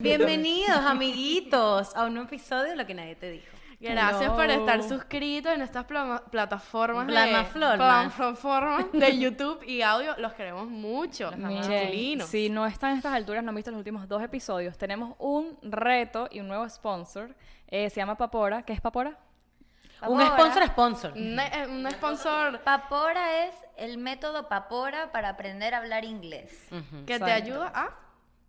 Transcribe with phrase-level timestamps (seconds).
[0.00, 3.46] Bienvenidos, amiguitos, a un nuevo episodio de Lo que nadie te dijo.
[3.80, 7.76] Gracias por estar suscritos en estas plataformas de, Plataformas.
[8.14, 10.14] plataformas de YouTube y audio.
[10.18, 11.32] Los queremos mucho.
[11.62, 12.28] Chiquilinos.
[12.28, 15.58] si no están a estas alturas, no han visto los últimos dos episodios, tenemos un
[15.62, 17.34] reto y un nuevo sponsor.
[17.66, 18.62] eh, se llama Papora.
[18.62, 19.18] ¿Qué es Papora?
[20.06, 21.12] Un sponsor sponsor.
[21.16, 26.68] Un, eh, un sponsor Papora es el método Papora para aprender a hablar inglés.
[27.04, 28.07] que te ayuda a...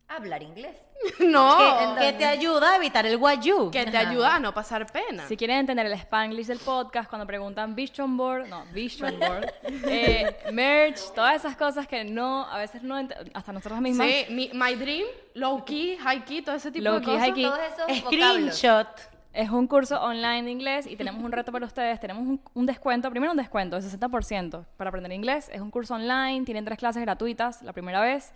[0.10, 0.76] Hablar inglés.
[1.20, 3.72] no, Que, que te ayuda a evitar el guayú.
[3.72, 5.26] que te ayuda a no pasar pena.
[5.28, 10.36] Si quieren entender el spanglish del podcast, cuando preguntan Vision Board, no, Vision Board, eh,
[10.52, 12.96] merch, todas esas cosas que no, a veces no,
[13.34, 14.06] hasta nosotros mismos.
[14.08, 17.22] Sí, mi- my dream, low key, high key, todo ese tipo Low de key, cosas.
[17.28, 17.44] high key.
[17.44, 18.56] Todos esos vocablos.
[18.58, 18.88] Screenshot.
[19.32, 22.00] Es un curso online de inglés y tenemos un reto para ustedes.
[22.00, 25.50] Tenemos un, un descuento, primero un descuento de 60% para aprender inglés.
[25.54, 28.34] Es un curso online, tienen tres clases gratuitas la primera vez.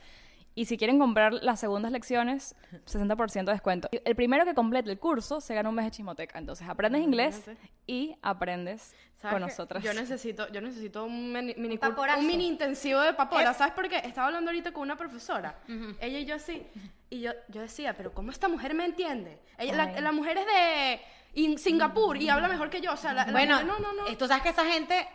[0.55, 3.89] Y si quieren comprar las segundas lecciones, 60% de descuento.
[3.91, 6.37] El primero que complete el curso se gana un mes de chismoteca.
[6.37, 7.41] Entonces aprendes inglés
[7.87, 9.83] y aprendes ¿Sabes con nosotras.
[9.83, 13.53] Yo necesito, yo necesito un mini, mini, Un un mini intensivo de papora.
[13.53, 13.97] ¿Sabes por qué?
[13.97, 15.57] Estaba hablando ahorita con una profesora.
[15.99, 16.61] Ella y yo así.
[17.09, 19.39] Y yo, yo decía, pero ¿cómo esta mujer me entiende?
[19.57, 21.01] Ella, la, la mujer es de
[21.41, 22.91] in- Singapur y habla mejor que yo.
[22.93, 24.17] O sea, la, la Bueno, mujer- no, no, no.
[24.17, 25.07] tú sabes que esa gente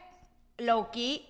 [0.59, 1.28] low key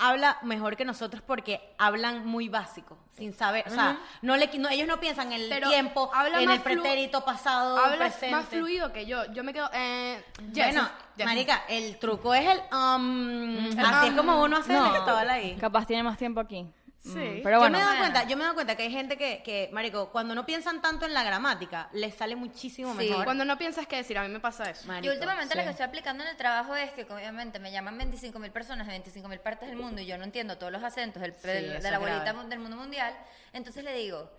[0.00, 4.68] habla mejor que nosotros porque hablan muy básico, sin saber, o sea, no le, no-
[4.70, 8.34] ellos no piensan en el Pero tiempo, habla en el pretérito pasado, Hablas presente.
[8.34, 9.24] más fluido que yo.
[9.32, 9.68] Yo me quedo.
[9.72, 11.26] Eh, yes, Bueno, yes.
[11.26, 15.56] marica, el truco es el um, así es como uno hace No, el todo ahí.
[15.60, 16.66] capaz tiene más tiempo aquí.
[17.02, 17.08] Sí.
[17.18, 18.90] Mm, Pero yo bueno, me he dado cuenta, yo me he dado cuenta que hay
[18.90, 23.08] gente que, que, marico, cuando no piensan tanto en la gramática, les sale muchísimo Sí.
[23.08, 23.24] mejor.
[23.24, 24.86] Cuando no piensas qué decir, a mí me pasa eso.
[24.86, 25.64] Marico, Yo últimamente lo sí.
[25.64, 28.90] que estoy aplicando en el trabajo es que obviamente me llaman 25 mil personas de
[28.92, 31.82] 25 mil partes del mundo y yo no entiendo todos los acentos del- del- eso
[31.82, 32.48] de la bolita grave.
[32.48, 33.16] del mundo mundial.
[33.54, 34.30] Entonces le digo,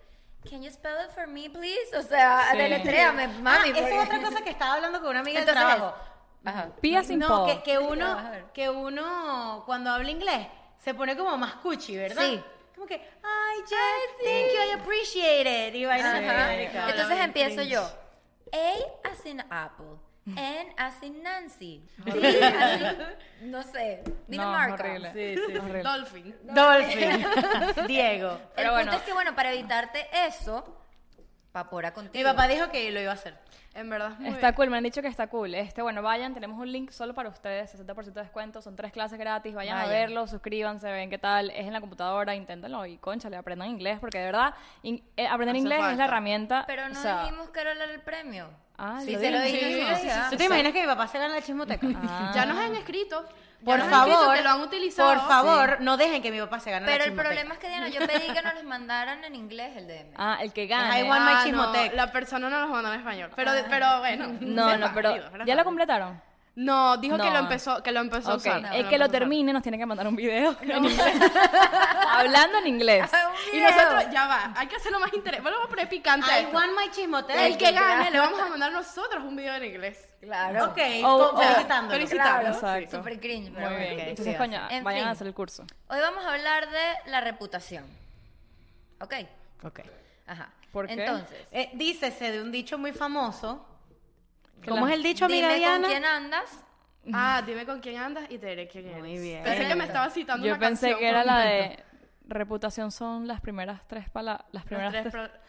[0.49, 1.95] Can you spell it for me, please?
[1.95, 2.57] O sea, Sí.
[2.57, 3.69] deletréame, Ah, mami.
[3.69, 5.95] esa porque- es otra cosa que estaba hablando con una amiga del Entonces, trabajo.
[6.43, 6.69] Ajá.
[6.81, 7.45] Pía sin No, po.
[7.45, 8.17] que, que uno,
[8.53, 10.47] que uno cuando habla inglés
[10.83, 12.23] se pone como más cuchi, ¿verdad?
[12.23, 12.41] Sí.
[12.75, 15.75] Como que, ay, Jess, thank you, I appreciate it.
[15.75, 16.89] Y vainas así, Ajá.
[16.89, 17.81] Entonces empiezo yo.
[18.53, 19.97] A as in apple.
[20.25, 21.83] N as in Nancy.
[21.97, 22.81] D as
[23.41, 24.83] in, no sé, No, Dinamarca.
[24.83, 25.11] horrible.
[25.13, 25.57] Sí, sí.
[25.57, 25.83] Horrible.
[25.83, 26.35] Dolphin.
[26.43, 27.25] Dolphin.
[27.87, 28.31] Diego.
[28.31, 28.91] El Pero punto bueno.
[28.93, 30.83] es que, bueno, para evitarte eso,
[31.51, 32.13] papora contigo.
[32.17, 33.35] Mi papá dijo que lo iba a hacer.
[33.73, 35.55] En verdad, es muy Está cool, me han dicho que está cool.
[35.55, 39.17] Este, bueno, vayan, tenemos un link solo para ustedes, 60% de descuento, son tres clases
[39.17, 39.93] gratis, vayan a Vayan.
[39.97, 44.17] verlo, suscríbanse, ven qué tal, es en la computadora, inténtenlo y conchale, aprendan inglés, porque
[44.19, 45.97] de verdad, in- eh, aprender Hace inglés es falta.
[45.97, 46.63] la herramienta.
[46.67, 48.49] Pero no o sea, dijimos que era el premio.
[48.77, 49.59] Ah, sí, lo se lo dije.
[49.59, 50.19] Sí, sí, sí.
[50.31, 51.87] ¿Tú te imaginas que mi papá se gana la chismoteca?
[52.03, 52.31] Ah.
[52.35, 53.25] Ya nos han escrito.
[53.63, 55.13] Por favor, que lo han utilizado.
[55.13, 57.67] por favor, no dejen que mi papá se gane Pero la el problema es que,
[57.69, 60.13] Diana, yo pedí que nos los mandaran en inglés el DM.
[60.17, 61.03] Ah, el que I gane.
[61.03, 61.89] want my Ah, chismoteca.
[61.89, 63.29] no, la persona no nos mandó en español.
[63.35, 64.35] Pero, pero bueno.
[64.41, 66.19] No, no, pero ¿ya lo completaron?
[66.53, 68.75] No, dijo que lo empezó, que lo empezó a Ok, usar.
[68.75, 70.99] el que lo termine nos tiene que mandar un video en inglés.
[72.09, 73.09] Hablando en inglés.
[73.53, 75.49] Un Y nosotros, ya va, hay que hacerlo más interesante.
[75.49, 76.29] Vamos a poner picante.
[76.29, 76.55] a I esto.
[76.55, 77.45] want my chismoteca.
[77.47, 80.09] El que gane, le vamos a mandar nosotros un video en inglés.
[80.19, 80.65] Claro.
[80.65, 81.91] Ok, Oh, oh, felicitándolo.
[81.97, 82.41] felicitando.
[82.41, 82.53] Claro.
[82.55, 82.97] Exacto.
[82.97, 83.89] Súper cringe, pero Muy bueno.
[83.95, 84.01] bien.
[84.01, 85.07] Ok, Entonces, sí, coño, En vayan fin.
[85.07, 85.63] a hacer el curso.
[85.87, 87.85] Hoy vamos a hablar de la reputación.
[88.99, 89.13] ¿Ok?
[89.63, 89.79] Ok.
[90.27, 90.49] Ajá.
[90.71, 90.93] ¿Por qué?
[90.93, 93.65] Entonces, Eh, dícese de un dicho muy famoso.
[94.67, 95.81] ¿Cómo la- es el dicho, amiga dime Diana?
[95.81, 96.63] con quién andas.
[97.13, 98.99] Ah, dime con quién andas y te diré quién eres.
[98.99, 99.43] Muy bien.
[99.43, 101.83] Pensé que me estaba citando Yo una pensé canción que era la de
[102.27, 105.39] reputación son las primeras tres palabras, las primeras tres tres, pro-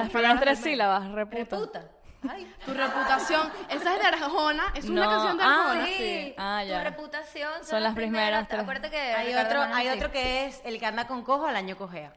[0.00, 1.38] las primeras tres sílabas, reputa.
[1.38, 1.84] Reputa.
[2.30, 2.54] Ay.
[2.64, 3.50] Tu reputación.
[3.68, 4.64] Esa es de Arjona.
[4.76, 5.86] Es una No, canción de ah, Arjona.
[5.86, 6.78] Sí, Ah, ya.
[6.78, 8.60] tu reputación son, Son las primeras tres.
[8.62, 11.56] Acuérdate que Hay Ricardo otro, hay otro que es el que anda con cojo al
[11.56, 12.12] año cojea.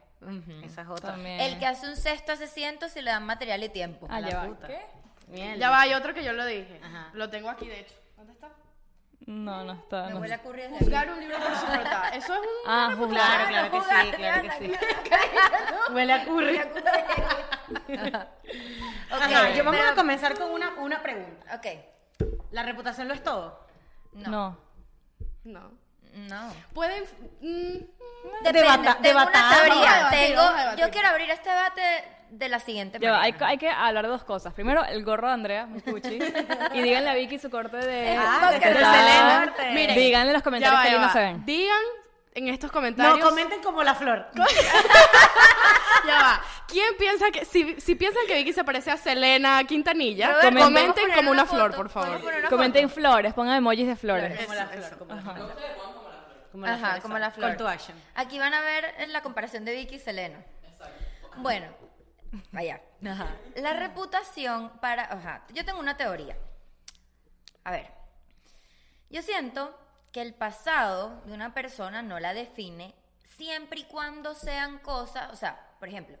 [0.64, 1.10] Esa es otra.
[1.12, 1.40] También.
[1.40, 4.06] El que hace un cesto hace cientos si le dan material y tiempo.
[4.08, 4.68] Ah, la puta.
[4.68, 4.80] ¿Qué?
[5.28, 6.80] Ya va, hay otro que yo lo dije.
[6.82, 7.10] Ajá.
[7.14, 7.94] Lo tengo aquí, de hecho.
[8.16, 8.48] ¿Dónde está?
[9.26, 10.04] No, no está.
[10.06, 12.08] Me no huele a curry desde Juzgar un libro por su portada.
[12.10, 12.46] Eso es un...
[12.66, 13.48] Ah, juzgar.
[13.48, 14.72] Claro, claro que sí, claro que sí.
[15.92, 16.60] Huele a curry.
[19.08, 21.54] Ok, Ajá, yo vamos pero- a comenzar con una, una pregunta.
[21.56, 21.66] Ok.
[22.50, 23.66] ¿La reputación lo es todo?
[24.12, 24.30] No.
[24.30, 24.58] No.
[25.44, 25.70] No.
[26.14, 26.52] No.
[26.72, 27.04] Pueden...
[27.40, 27.78] mm,
[28.42, 29.94] Depende, Debata- tengo una teoría.
[29.96, 34.04] Debatir, tengo, yo quiero abrir este debate de la siguiente va, hay, hay que hablar
[34.04, 34.52] de dos cosas.
[34.54, 36.18] Primero, el gorro de Andrea, muy cuchi.
[36.74, 38.16] y díganle a Vicky su corte de.
[38.18, 38.60] Ah, de.
[38.60, 39.54] Selena.
[39.72, 41.12] Miren, díganle en los comentarios va, que lindos va.
[41.12, 41.44] se ven.
[41.46, 41.82] Digan
[42.34, 43.18] en estos comentarios...
[43.18, 44.26] No, comenten como la flor.
[46.06, 46.40] Ya va.
[46.68, 47.44] ¿Quién piensa que...
[47.44, 51.16] Si, si piensan que Vicky se parece a Selena Quintanilla, Robert, comenten comenten ¿podemos poner
[51.16, 51.56] como una, foto?
[51.56, 52.08] flor, por favor.
[52.08, 53.00] ¿Podemos poner una Comenten foto?
[53.00, 54.40] flores, pongan emojis de flores.
[54.44, 55.56] Como la flor, como la flor.
[56.52, 57.40] Como Ajá, flor, como la exacto.
[57.40, 57.48] flor.
[57.50, 57.96] Call to action.
[58.14, 60.38] Aquí van a ver la comparación de Vicky y Selena.
[61.38, 61.66] Bueno,
[62.52, 62.80] Vaya.
[63.00, 65.04] La reputación para...
[65.04, 66.36] Ajá, yo tengo una teoría.
[67.64, 67.90] A ver,
[69.10, 69.78] yo siento
[70.12, 72.94] que el pasado de una persona no la define
[73.36, 76.16] siempre y cuando sean cosas, o sea, por ejemplo,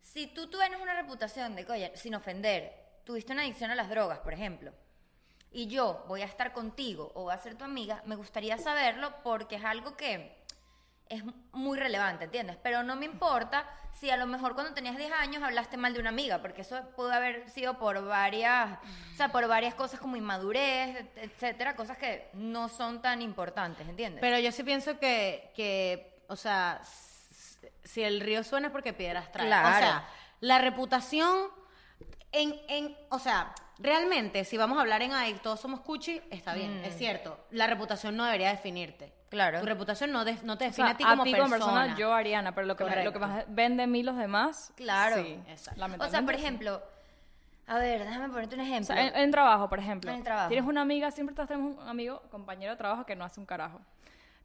[0.00, 3.88] si tú tienes una reputación de que, oye, sin ofender, tuviste una adicción a las
[3.88, 4.72] drogas, por ejemplo,
[5.52, 9.12] y yo voy a estar contigo o voy a ser tu amiga, me gustaría saberlo
[9.22, 10.39] porque es algo que
[11.10, 12.56] es muy relevante, ¿entiendes?
[12.62, 16.00] Pero no me importa si a lo mejor cuando tenías 10 años hablaste mal de
[16.00, 18.78] una amiga, porque eso pudo haber sido por varias,
[19.12, 24.20] o sea, por varias cosas como inmadurez, etcétera, cosas que no son tan importantes, ¿entiendes?
[24.20, 26.80] Pero yo sí pienso que, que o sea,
[27.82, 29.48] si el río suena es porque piedras trae.
[29.48, 29.68] Claro.
[29.68, 30.08] O sea,
[30.38, 31.48] la reputación
[32.30, 36.54] en, en, o sea, realmente, si vamos a hablar en AIC, todos somos cuchi, está
[36.54, 37.44] bien, es cierto.
[37.50, 39.19] La reputación no debería definirte.
[39.30, 39.60] Claro.
[39.60, 41.48] Tu reputación no, de- no te O define sea, a ti como persona.
[41.48, 43.44] persona, yo Ariana, pero lo que, me- lo que Correcto.
[43.44, 45.22] más vende en mí los demás, Claro.
[45.22, 45.84] sí, Exacto.
[46.00, 46.82] o sea, por ejemplo,
[47.68, 48.86] a ver, déjame ponerte un O ejemplo.
[48.94, 50.10] sea, en, en trabajo, por ejemplo.
[50.10, 50.48] En trabajo.
[50.48, 53.46] Tienes una amiga, siempre estás tenemos un amigo, compañero de trabajo que no hace un
[53.46, 53.80] carajo.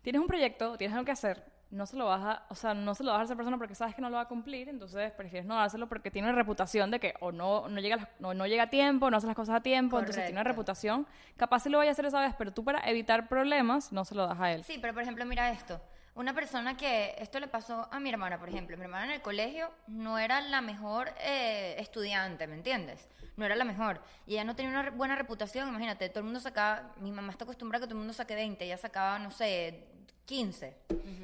[0.04, 2.96] Tienes un proyecto, tienes algo que hacer, no se lo vas a, o sea, no
[2.96, 5.12] se lo vas a esa persona porque sabes que no lo va a cumplir, entonces
[5.12, 8.10] prefieres no dárselo porque tiene una reputación de que o no, no, llega, a las-
[8.20, 11.08] no, no llega a tiempo, no hace las cosas a tiempo, entonces tiene una reputación.
[11.38, 14.16] Capaz sí lo vaya a hacer esa vez, pero tú para evitar problemas no se
[14.16, 14.64] lo das a él.
[14.64, 15.82] Sí, pero por ejemplo, mira esto.
[16.14, 18.78] Una persona que, esto le pasó a mi hermana, por ejemplo.
[18.78, 23.10] Mi hermana en el colegio no era la mejor eh, estudiante, ¿me entiendes?
[23.36, 24.00] No era la mejor.
[24.26, 27.44] Y ella no tenía una buena reputación, imagínate, todo el mundo sacaba, mi mamá está
[27.44, 29.84] acostumbrada a que todo el mundo saque 20, ella sacaba, no sé,
[30.25, 30.75] 15.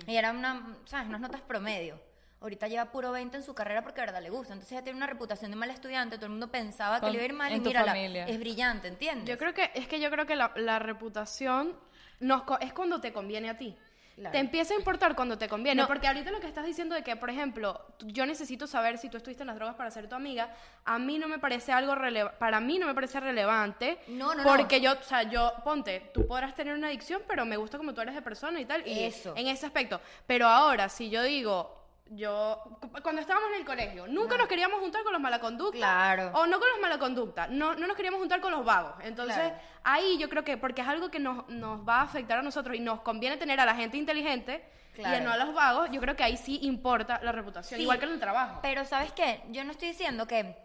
[0.07, 1.07] Y era una, ¿sabes?
[1.07, 1.99] Unas notas promedio.
[2.39, 4.53] Ahorita lleva puro 20 en su carrera porque de verdad le gusta.
[4.53, 7.21] Entonces ella tiene una reputación de mala estudiante, todo el mundo pensaba que le iba
[7.21, 8.25] a ir mal y mira, familia.
[8.25, 9.29] es brillante, ¿entiendes?
[9.29, 11.75] Yo creo que es que yo creo que la, la reputación
[12.19, 13.77] nos es cuando te conviene a ti.
[14.21, 14.33] Claro.
[14.33, 15.87] Te empieza a importar cuando te conviene, No.
[15.87, 19.17] porque ahorita lo que estás diciendo de que, por ejemplo, yo necesito saber si tú
[19.17, 20.53] estuviste en las drogas para ser tu amiga,
[20.85, 24.43] a mí no me parece algo relevante, para mí no me parece relevante, No, no,
[24.43, 24.49] no.
[24.49, 27.93] porque yo, o sea, yo, ponte, tú podrás tener una adicción, pero me gusta como
[27.95, 29.33] tú eres de persona y tal, y Eso.
[29.35, 29.99] en ese aspecto.
[30.27, 31.80] Pero ahora, si yo digo,
[32.13, 36.31] yo, cu- cuando estábamos en el colegio, nunca nos queríamos juntar con los malaconductas, Claro.
[36.33, 38.93] o no con los malaconductas, no, no nos queríamos juntar con los vagos.
[39.03, 39.55] Entonces, Claro.
[39.85, 42.75] ahí yo creo que, porque es algo que nos, nos va a afectar a nosotros
[42.75, 44.63] y nos conviene tener a la gente inteligente
[44.93, 45.17] Claro.
[45.17, 47.97] y no a los vagos, yo creo que ahí sí importa la reputación, Sí, igual
[47.97, 48.59] que en el trabajo.
[48.61, 49.41] Pero ¿sabes qué?
[49.49, 50.57] Yo no estoy diciendo que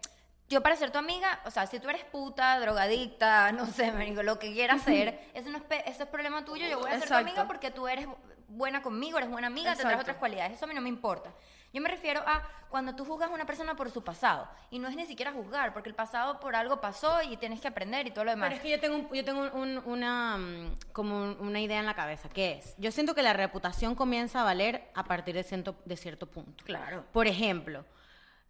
[0.49, 4.21] yo para ser tu amiga, o sea, si tú eres puta, drogadicta, no sé, marico,
[4.23, 7.07] lo que quieras ser, eso, no es, eso es problema tuyo, yo voy a ser
[7.07, 8.05] tu amiga porque tú eres
[8.47, 10.01] buena conmigo, eres buena amiga, tendrás Exacto.
[10.03, 11.31] otras cualidades, eso a mí no me importa.
[11.73, 14.87] Yo me refiero a cuando tú juzgas a una persona por su pasado, y no
[14.87, 18.11] es ni siquiera juzgar, porque el pasado por algo pasó y tienes que aprender y
[18.11, 18.47] todo lo demás.
[18.49, 21.79] Pero es que yo tengo, un- yo tengo un- una, mm, como un- una idea
[21.79, 25.35] en la cabeza, que es, yo siento que la reputación comienza a valer a partir
[25.35, 26.63] de cierto, de cierto punto.
[26.65, 27.05] Claro.
[27.11, 27.85] Por ejemplo,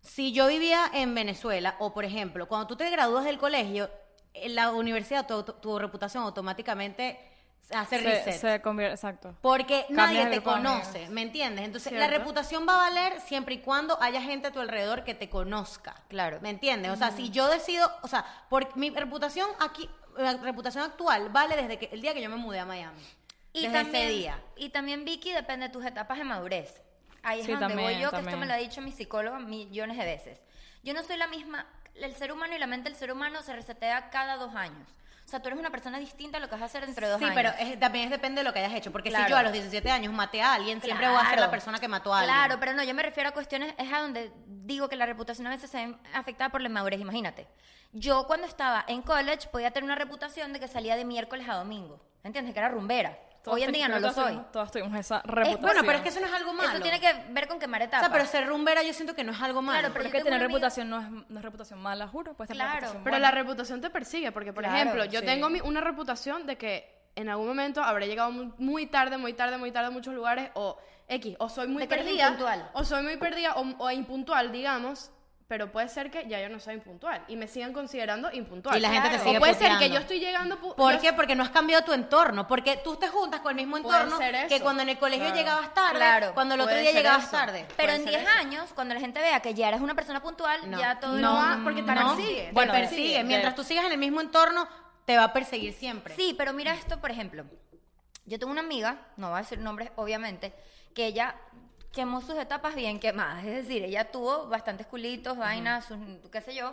[0.01, 3.89] si yo vivía en Venezuela, o por ejemplo, cuando tú te gradúas del colegio,
[4.33, 7.19] en la universidad, tu, auto- tu reputación automáticamente
[7.71, 8.33] hace Se, reset.
[8.39, 9.35] se convierte, exacto.
[9.41, 11.09] Porque Cambias nadie te conoce.
[11.09, 11.65] ¿me entiendes?
[11.65, 12.07] Entonces, Cierto.
[12.09, 15.29] la reputación va a valer siempre y cuando haya gente a tu alrededor que te
[15.29, 15.95] conozca.
[16.07, 16.39] Claro.
[16.41, 16.91] ¿Me entiendes?
[16.91, 21.55] O sea, si yo decido, o sea, por mi reputación aquí, la reputación actual vale
[21.55, 23.01] desde que el día que yo me mudé a Miami.
[23.53, 24.41] Y desde también, ese día.
[24.55, 26.81] Y también, Vicky, depende de tus etapas de madurez.
[27.23, 29.39] Ahí es Sí, donde también, voy yo, que esto me lo ha dicho mi psicóloga
[29.39, 30.39] millones de veces.
[30.83, 31.65] Yo no soy la misma.
[31.95, 34.87] El ser humano y la mente del ser humano se resetea cada dos años.
[35.27, 37.11] O sea, tú eres una persona distinta a lo que vas a hacer dentro de
[37.11, 37.35] dos Sí, años.
[37.35, 38.93] pero es- también es depende de lo que hayas hecho.
[38.93, 41.51] Porque si yo a los 17 años maté a alguien, siempre voy a ser la
[41.51, 42.33] persona que mató a alguien.
[42.33, 45.45] Claro, pero no, yo me refiero a cuestiones, es a donde digo que la reputación
[45.47, 47.01] a veces se ve afectada por la inmadurez.
[47.01, 47.45] Imagínate,
[47.91, 51.55] yo cuando estaba en college podía tener una reputación de que salía de miércoles a
[51.55, 51.99] domingo.
[52.23, 52.53] ¿Entiendes?
[52.53, 53.17] Que era rumbera.
[53.51, 54.23] Hoy en día no lo que soy.
[54.33, 55.61] tuvimos- Todos tuvimos esa reputación.
[55.61, 56.69] Bueno, pero es que eso no es algo malo.
[56.69, 58.01] Eso tiene que ver con quemar O etapas.
[58.07, 59.80] sea, pero ser rumbera yo siento que no es algo malo.
[59.80, 62.33] Claro, pero yo tengo tener amiga- reputación no es, no es reputación mala, juro.
[62.35, 63.19] Tener Claro, Pero buena.
[63.19, 65.25] la reputación te persigue, porque, por Claro, ejemplo, yo sí.
[65.25, 69.33] tengo mi- una reputación de que en algún momento habré llegado muy, muy tarde, muy
[69.33, 70.77] tarde, muy tarde a muchos lugares, o
[71.07, 72.37] X, o soy muy De que perdida,
[72.73, 75.09] o soy muy perdida, o, o impuntual, digamos,
[75.47, 78.77] pero puede ser que ya yo no soy impuntual y me sigan considerando impuntual.
[78.77, 80.59] Y la gente te sigue O puede ser que yo estoy llegando...
[80.59, 81.13] ¿Por yo- qué?
[81.13, 82.47] Porque no has cambiado tu entorno.
[82.47, 85.37] Porque tú te juntas con el mismo entorno que cuando en el colegio Claro.
[85.39, 87.31] llegabas tarde, Claro, cuando el otro puede día llegabas eso.
[87.31, 87.66] tarde.
[87.77, 88.31] Pero en ser 10 eso.
[88.39, 90.80] años, cuando la gente vea que ya eres una persona puntual, No.
[90.80, 92.16] ya todo No, va- va, porque te no.
[92.16, 92.44] persigue.
[92.47, 93.18] Te Bueno, persigue.
[93.19, 94.68] de- Mientras tú sigas en el mismo entorno,
[95.06, 96.13] te va a perseguir siempre.
[96.16, 97.45] Sí, pero mira esto, por ejemplo.
[98.25, 100.54] Yo tengo una amiga, no voy a decir nombres, obviamente,
[100.94, 101.35] que ella
[101.97, 103.44] quemó sus etapas bien quemadas.
[103.44, 105.97] Es decir, ella tuvo bastantes culitos, vainas, sus-
[106.31, 106.71] qué sé yo,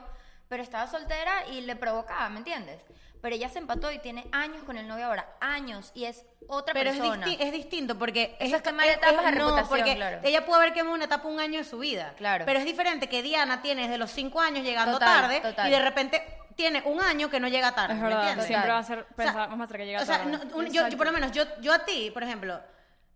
[0.51, 2.79] pero estaba soltera y le provocaba, ¿me entiendes?
[3.23, 6.75] Pero ella se empató y tiene años con el novio ahora, años, y es otra
[6.75, 7.27] Pero es, persona.
[7.27, 10.21] disti- es distinto porque Eso es quemar etapas de no, reputación, porque claro.
[10.23, 12.13] ella pudo haber quemado una etapa un año de su vida.
[12.19, 12.45] Claro.
[12.45, 15.69] Pero es diferente que Diana tiene desde los cinco años llegando Total, tarde total.
[15.69, 16.23] y de repente
[16.55, 17.95] tiene un año que no llega tarde.
[17.95, 18.47] Es ¿me verdad, entiendes?
[18.47, 20.31] siempre va a ser O sea, pensar más que llega o sea, tarde.
[20.31, 22.61] no, un- yo, yo por lo menos, yo, yo a ti, por ejemplo,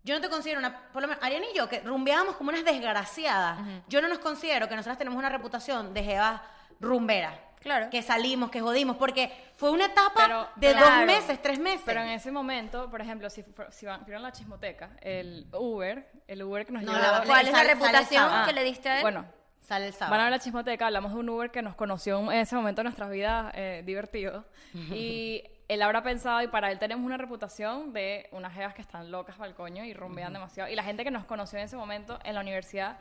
[0.03, 2.63] yo no te considero una, por lo menos, Ariana y yo, que rumbeábamos como unas
[2.63, 6.41] desgraciadas, yo no nos considero que nosotras tenemos una reputación de jevas
[6.79, 7.33] rumberas.
[7.61, 7.89] Claro.
[7.89, 10.95] Que salimos, que jodimos, porque fue una etapa Pero- de Claro.
[10.95, 11.81] dos meses, tres meses.
[11.85, 16.41] Pero en ese momento, por ejemplo, si, si van, vieron la chismoteca, el Uber, el
[16.43, 17.03] Uber que nos No, llevó...
[17.03, 19.01] la- ¿Cuál es la reputación que le diste a él?
[19.01, 19.25] Bueno,
[19.59, 20.11] Sale el sábado.
[20.11, 22.79] van a ver la chismoteca, hablamos de un Uber que nos conoció en ese momento
[22.79, 24.45] de nuestras vidas eh, divertido.
[24.73, 29.09] Y él habrá pensado, y para él tenemos una reputación de unas jevas que están
[29.11, 30.69] locas para el coño y rumbean demasiado.
[30.69, 32.97] Y la gente que nos conoció en ese momento en la universidad,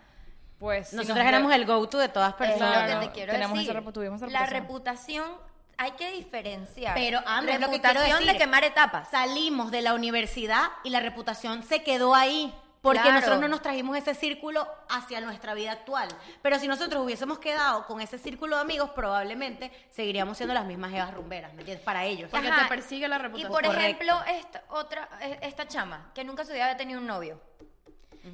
[0.60, 0.88] pues...
[0.90, 2.90] si Nosotros nos ve- éramos el go-to de todas Es personas.
[2.94, 3.76] lo que te quiero tenemos decir.
[3.76, 5.24] esa tuvimos esa la reputación.
[5.24, 5.48] reputación
[5.80, 6.94] hay que diferenciar.
[6.94, 8.32] Pero, Andrés, es lo que quiero reputación decir.
[8.32, 9.08] de quemar etapas.
[9.10, 12.52] Salimos de la universidad y la reputación se quedó ahí.
[12.88, 13.14] Porque Claro.
[13.16, 16.08] nosotros no nos trajimos ese círculo hacia nuestra vida actual.
[16.42, 20.90] Pero si nosotros hubiésemos quedado con ese círculo de amigos, probablemente seguiríamos siendo las mismas
[20.90, 21.84] jevas rumberas, ¿me entiendes?
[21.84, 22.30] Para ellos.
[22.30, 22.62] Porque Ajá.
[22.62, 23.50] te persigue la reputación.
[23.50, 24.04] Y por Correcto.
[24.04, 27.40] ejemplo, esta otra, e- esta chama, que nunca en su vida había tenido un novio,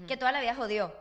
[0.08, 0.94] que toda la vida jodió,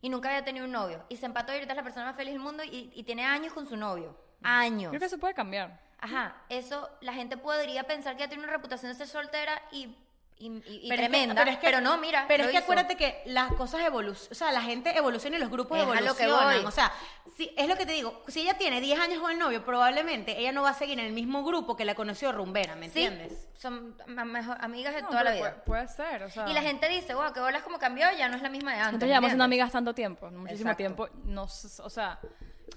[0.00, 2.16] y nunca había tenido un novio, y se empató y ahorita es la persona más
[2.16, 4.16] feliz del mundo y, y tiene años con su novio.
[4.42, 4.90] Años.
[4.90, 5.80] Creo que eso puede cambiar.
[6.00, 9.96] Ajá, eso la gente podría pensar que ya tiene una reputación de ser soltera y,
[10.40, 10.50] y, y-
[10.84, 12.24] y Pero es que- tremenda, pero, que- no, mira.
[12.28, 12.64] Pero lo es que hizo.
[12.64, 15.86] acuérdate que las cosas evolucionan, o sea, la gente evoluciona y los grupos Es a
[16.00, 16.56] lo que evolucionan.
[16.58, 16.64] voy.
[16.66, 16.92] O sea,
[17.36, 20.38] si, es lo que te digo, si ella tiene 10 años con el novio, probablemente
[20.38, 23.04] ella no va a seguir en el mismo grupo que la conoció rumbera, ¿me Sí,
[23.04, 23.48] entiendes?
[23.56, 25.62] son mejor- amigas de No, toda la vida.
[25.64, 26.48] Puede, puede ser, o sea...
[26.48, 28.76] Y la gente dice, wow, que bolas como cambió, ya no es la misma de
[28.78, 28.92] antes.
[28.92, 30.76] Nosotros llevamos siendo amigas tanto tiempo, muchísimo Exacto.
[30.76, 32.18] tiempo, no, o sea...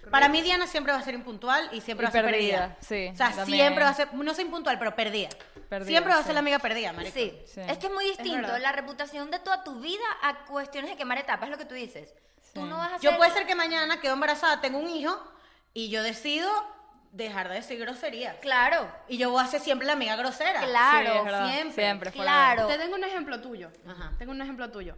[0.10, 2.58] Para mí Diana siempre va a ser impuntual y siempre Y va a ser perdida,
[2.60, 2.78] perdida.
[2.82, 3.60] sí, O sea, también.
[3.60, 5.30] siempre va a ser, no sé impuntual, pero perdida.
[5.70, 6.26] Perdida, siempre va a sí.
[6.28, 7.14] ser la amiga perdida, marico.
[7.14, 7.42] Sí.
[7.46, 7.62] Sí.
[7.62, 8.60] es que es muy distinto verdad.
[8.62, 11.76] la reputación de toda tu vida a cuestiones de quemar etapas, es lo que tú
[11.76, 12.14] dices.
[12.54, 15.18] Tú no vas a Yo hacer- puede ser que mañana quedo embarazada, tengo un hijo
[15.74, 16.50] y yo decido
[17.14, 18.36] dejar de decir groserías.
[18.42, 20.62] Claro, Y yo voy a ser siempre la amiga grosera.
[20.62, 21.84] claro, es siempre.
[21.84, 22.68] siempre claro.
[22.68, 23.70] Te tengo un ejemplo tuyo.
[23.88, 24.12] Ajá.
[24.18, 24.98] Tengo un ejemplo tuyo.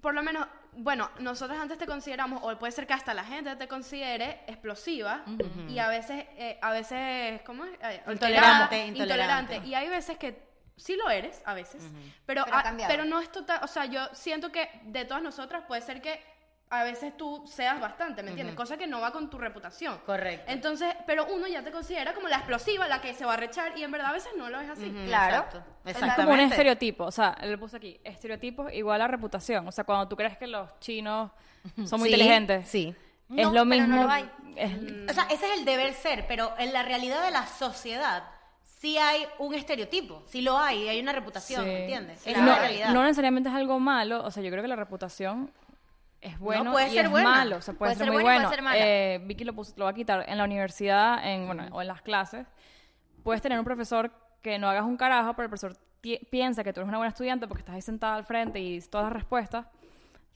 [0.00, 3.56] Por lo menos, bueno, nosotros antes te consideramos, o puede ser que hasta la gente
[3.56, 5.22] te considere explosiva
[5.68, 7.72] y a veces, eh, a veces, ¿cómo es?
[7.82, 9.54] Eh, Intolerante, intolerante.
[9.66, 11.82] Y hay veces que sí lo eres, a veces,
[12.26, 15.64] pero, Pero a- pero no es total, o sea, yo siento que de todas nosotras
[15.66, 16.22] puede ser que
[16.70, 18.54] a veces tú seas bastante, ¿me entiendes?
[18.54, 19.98] Cosa que no va con tu reputación.
[20.04, 20.50] Correcto.
[20.52, 23.76] Entonces, pero uno ya te considera como la explosiva, la que se va a rechar
[23.78, 24.90] y en verdad a veces no lo es así.
[25.06, 25.36] Claro.
[25.36, 26.44] exacto, Es como un Exactamente.
[26.54, 29.66] estereotipo, o sea, le puse aquí, estereotipos igual a reputación.
[29.66, 31.30] O sea, cuando tú crees que los chinos
[31.86, 32.94] son muy Sí, inteligentes, sí.
[33.34, 34.02] es No, lo pero no mismo.
[34.04, 34.24] lo hay.
[34.24, 34.58] Mm.
[34.58, 38.24] es- O sea, ese es el deber ser, pero en la realidad de la sociedad
[38.62, 41.70] sí hay un estereotipo, sí lo hay, hay una reputación, sí.
[41.70, 42.26] ¿me entiendes?
[42.26, 42.90] Es la realidad.
[42.92, 45.50] no necesariamente es algo malo, o sea, yo creo que la reputación
[46.20, 47.28] es bueno puede y ser es buena.
[47.30, 48.40] malo, o sea, puede, Puede ser, ser muy bueno.
[48.40, 48.78] puede ser mala.
[48.80, 51.88] Eh, Vicky lo, puso- lo va a quitar en la universidad, en, bueno, o en
[51.88, 52.46] las clases.
[53.22, 54.10] Puedes tener un profesor
[54.42, 55.76] que no hagas un carajo, pero el profesor
[56.30, 59.04] piensa que tú eres una buena estudiante porque estás ahí sentada al frente y todas
[59.06, 59.66] las respuestas,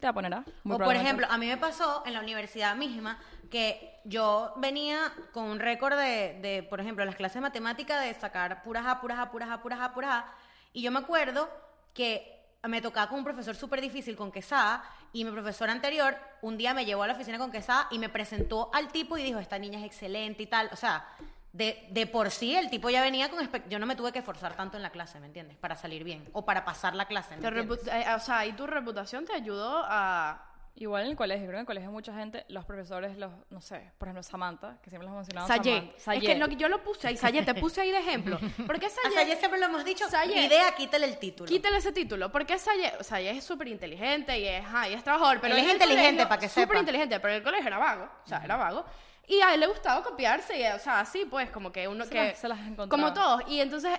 [0.01, 0.45] te va a poner a.
[0.65, 3.19] muy o por ejemplo, a mí me pasó en la universidad misma
[3.51, 4.99] que yo venía
[5.33, 9.01] con un récord de, de, por ejemplo, las clases de matemática de sacar puras A,
[9.01, 10.27] puras A, puras A, puras A, puras A.
[10.73, 11.49] Y yo me acuerdo
[11.95, 16.57] que me tocaba con un profesor súper difícil con Quesada y mi profesor anterior un
[16.57, 19.39] día me llevó a la oficina con Quesada y me presentó al tipo y dijo,
[19.39, 20.69] esta niña es excelente y tal.
[20.73, 21.07] O sea,
[21.53, 23.49] de, de por sí el tipo ya venía con...
[23.69, 25.57] Yo no me tuve que esforzar tanto en la clase, ¿me entiendes?
[25.59, 27.85] Para salir bien o para pasar la clase, ¿me Te entiendes?
[27.85, 30.49] repu- eh, o sea, y tu reputación te ayudó a...
[30.75, 33.61] Igual en el colegio, creo que en el colegio mucha gente, los profesores, los, no
[33.61, 35.47] sé, por ejemplo, Samantha, que siempre los mencionaba.
[35.47, 35.93] Sayé.
[35.99, 36.19] Sayé.
[36.19, 38.39] Es que que yo lo puse ahí, Sayé, te puse ahí de ejemplo.
[38.67, 39.15] ¿Por qué A Sayé?
[39.15, 40.47] Sayé siempre lo hemos dicho, Sayé.
[40.47, 41.47] idea, quítale el título.
[41.49, 42.33] Quítale ese título.
[42.33, 45.41] Porque Sayé, o sea, ella es súper inteligente y es, ajá, y es trabajador.
[45.43, 46.79] Pero Él es en el inteligente, colegio, pa' que Súper sepa.
[46.79, 48.09] inteligente, pero en el colegio era vago.
[48.25, 48.85] O sea, era vago.
[49.29, 52.11] Y a él le gustaba copiarse, y, o sea, así pues, como que uno Se
[52.11, 52.19] que...
[52.29, 52.89] las- se las encontraba.
[52.89, 53.43] como todos.
[53.49, 53.93] Y entonces,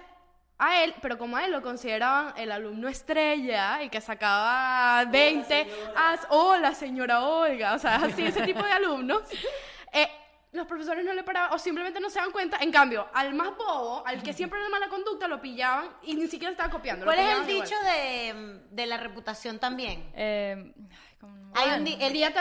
[0.67, 5.67] a él, pero como a él lo consideraban el alumno estrella y que sacaba 20,
[5.95, 9.21] as, hola señora Olga, o sea, así, ese tipo de alumnos,
[9.93, 10.09] eh,
[10.51, 12.57] los profesores no le paraban o simplemente no se dan cuenta.
[12.61, 16.15] En cambio, al más bobo, al que siempre era de mala conducta, lo pillaban y
[16.15, 17.05] ni siquiera estaba copiando.
[17.05, 17.67] ¿Cuál es el igual.
[17.67, 20.11] dicho de, de la reputación también?
[20.15, 20.73] Eh,
[21.27, 22.31] como- Hay un di- el día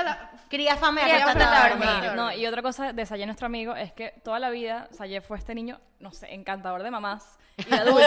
[0.48, 1.88] cría fama y Cría fama, a dormir.
[1.88, 2.12] dormir.
[2.14, 5.38] No, y otra cosa de Sayé, nuestro amigo, es que toda la vida Sayé fue
[5.38, 8.00] este niño, no sé, encantador de mamás y de adultos.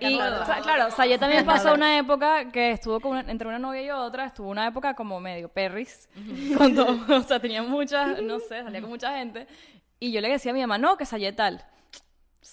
[0.00, 0.42] Y, encantador.
[0.42, 3.82] o sea, claro, Sayé también pasó una época que estuvo con una- entre una novia
[3.82, 6.08] y otra, estuvo una época como medio perris,
[6.56, 6.86] con todo,
[7.18, 9.46] o sea, tenía muchas, no sé, salía con mucha gente,
[10.00, 11.64] y yo le decía a mi mamá, no, que Sayé tal.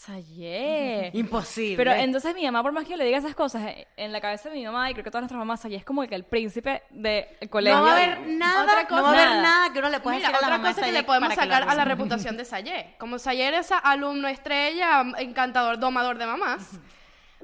[0.05, 1.11] Sayé.
[1.13, 1.77] Imposible.
[1.77, 4.19] Pero entonces mi mamá, por más que yo le diga esas cosas, eh, en la
[4.19, 6.15] cabeza de mi mamá y creo que todas nuestras mamás, Sayé es como el que
[6.15, 7.77] el príncipe del colegio.
[7.77, 10.17] no va a haber nada, Otra no va a haber nada que uno le pueda
[10.17, 12.35] Mira, decir a la otra mamá de cosa que le podemos sacar a la reputación
[12.35, 12.95] de Sayé.
[12.97, 16.67] Como Sayé era ese alumno estrella, encantador, domador de mamás,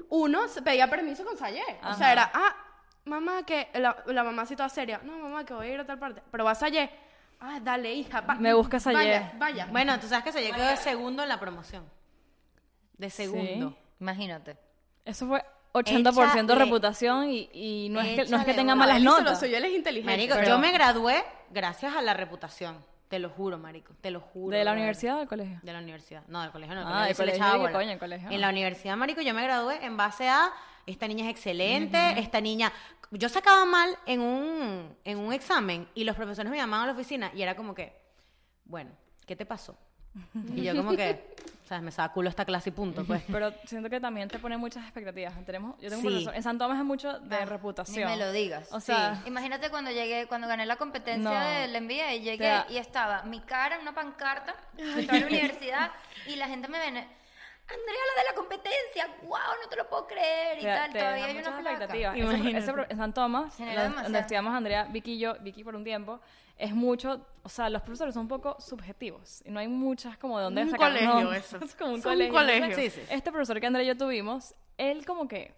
[0.08, 1.62] uno se pedía permiso con Sayé.
[1.84, 2.56] O sea, era, ah,
[3.04, 5.00] mamá, que la, la mamá así toda seria.
[5.04, 6.22] No, mamá, que voy a ir a tal parte.
[6.30, 6.90] Pero va Sayé.
[7.40, 8.20] Ah, dale, hija.
[8.22, 8.96] va- Me busca Sayé.
[8.96, 9.66] Vaya, vaya.
[9.70, 11.88] Bueno, tú sabes que Sayek quedó de segundo en la promoción.
[12.98, 13.70] De segundo.
[13.70, 13.76] Sí.
[14.00, 14.56] Imagínate.
[15.04, 18.86] Eso fue 80% Échale- reputación y, y no, es que, no es que tenga una-
[18.86, 19.42] malas lo notas.
[19.42, 20.12] él es inteligente.
[20.12, 22.84] Marico, pero- yo me gradué gracias a la reputación.
[23.08, 23.94] Te lo juro, marico.
[24.02, 24.54] Te lo juro.
[24.54, 25.58] ¿De la universidad o del colegio?
[25.62, 26.22] De la universidad.
[26.28, 26.82] No, del colegio no.
[26.86, 27.72] Ah, del colegio, echaba ¿qué bola.
[27.72, 28.30] coño, el colegio?
[28.30, 30.52] En la universidad, marico, yo me gradué en base a
[30.84, 32.72] esta niña es excelente, esta niña...
[33.10, 36.98] Yo sacaba mal en un, en un examen y los profesores me llamaban a la
[36.98, 37.94] oficina y era como que,
[38.66, 38.90] bueno,
[39.26, 39.76] ¿qué te pasó?
[40.54, 41.34] Y yo como que,
[41.64, 43.22] o sea, me sacaba culo esta clase y punto, pues.
[43.30, 45.34] Pero siento que también te pone muchas expectativas.
[45.44, 48.08] Tenemos, yo tengo un profesor, en San Tomás es mucho de Ah, reputación.
[48.10, 48.68] Ni me lo digas.
[48.72, 49.28] O sea, Sí.
[49.28, 51.50] Imagínate cuando llegué, cuando gané la competencia No.
[51.60, 55.90] del MBA y llegué y estaba mi cara en una pancarta, estaba en la universidad
[56.26, 57.06] y la gente me ven,
[57.70, 60.98] Andrea, la de la competencia, wow, no te lo puedo creer y te, tal, te
[60.98, 62.16] todavía da hay una expectativas.
[62.16, 66.18] Ese- ese San Tomás, la- donde estudiamos Andrea, Vicky y yo, Vicky por un tiempo,
[66.56, 70.38] es mucho, o sea, los profesores son un poco subjetivos y no hay muchas como
[70.38, 71.36] de dónde Un sacar colegio notas.
[71.54, 71.64] eso.
[71.64, 72.32] Es como un un colegio.
[72.34, 72.64] colegio.
[72.64, 73.06] Entonces, Sí, sí.
[73.10, 75.54] Este profesor que Andrea y yo tuvimos, él como que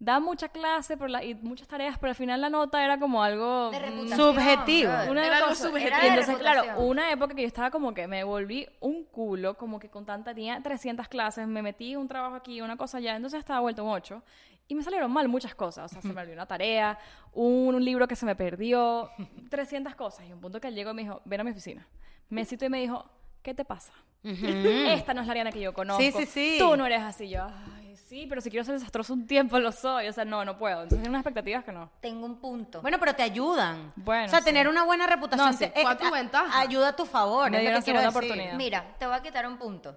[0.00, 3.22] da mucha clase por la, y muchas tareas, pero al final la nota era como
[3.22, 4.90] algo De mm, subjetivo.
[5.10, 5.86] una Era algo subjetivo.
[5.88, 9.78] Era entonces, claro, una época que yo estaba como que me volví un culo, como
[9.78, 13.38] que con tanta, tenía 300 clases, me metí un trabajo aquí, una cosa allá, entonces
[13.38, 14.22] estaba vuelto un 8.
[14.68, 16.98] Y me salieron mal muchas cosas, o sea, se me olvidó una tarea,
[17.34, 19.10] un, un libro que se me perdió,
[19.50, 20.26] 300 cosas.
[20.26, 21.86] Y un punto que él llegó y me dijo, ven a mi oficina.
[22.30, 23.04] Me citó y me dijo,
[23.42, 23.92] ¿qué te pasa?
[24.22, 26.00] Esta no es la Ariana que yo conozco.
[26.00, 26.56] Sí, sí, sí.
[26.58, 27.28] Tú no eres así.
[27.28, 27.79] Yo, ay,
[28.10, 30.08] sí, pero si quiero ser desastroso un tiempo lo soy.
[30.08, 30.82] O sea, no, no puedo.
[30.82, 31.90] Entonces hay unas expectativas que no.
[32.00, 32.82] Tengo un punto.
[32.82, 33.92] Bueno, pero te ayudan.
[33.96, 34.44] Bueno, o sea, sí.
[34.46, 36.60] tener una buena reputación No, sí, te- fue a tu a- ventaja.
[36.60, 37.48] ayuda a tu favor.
[37.50, 38.30] Me es lo dieron que quiero segunda decir.
[38.32, 38.56] oportunidad.
[38.58, 39.96] Mira, te voy a quitar un punto.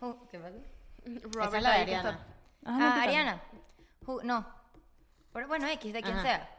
[0.00, 0.54] Uh, ¿Qué pasa?
[1.06, 2.10] Robert Esa es la de Ariana.
[2.64, 3.08] Ajá, no, Ah, ¿qué tal?
[3.08, 3.42] Ariana.
[4.04, 4.46] Ju- no.
[5.32, 6.22] Pero bueno, X, de quien Ajá.
[6.22, 6.50] sea.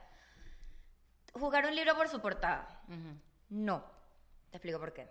[1.33, 2.81] Jugar un libro por su portada.
[3.49, 3.83] No.
[4.49, 5.07] Te explico por qué.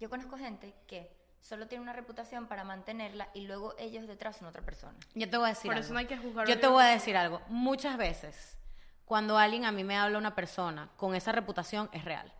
[0.00, 4.48] Yo conozco gente que solo tiene una reputación para mantenerla y luego ellos detrás son
[4.48, 4.94] otra persona.
[5.14, 5.84] Yo te voy a decir Por algo.
[5.84, 7.42] eso no hay que juzgar Yo te voy a decir algo.
[7.48, 8.56] Muchas veces,
[9.04, 12.32] cuando alguien a mí me habla una persona con esa reputación, es real.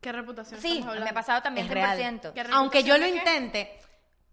[0.00, 1.98] ¿Qué reputación Sí, estamos me ha pasado también Es real.
[1.98, 2.32] 100%.
[2.32, 3.16] ¿Qué Aunque yo lo qué?
[3.16, 3.80] intente,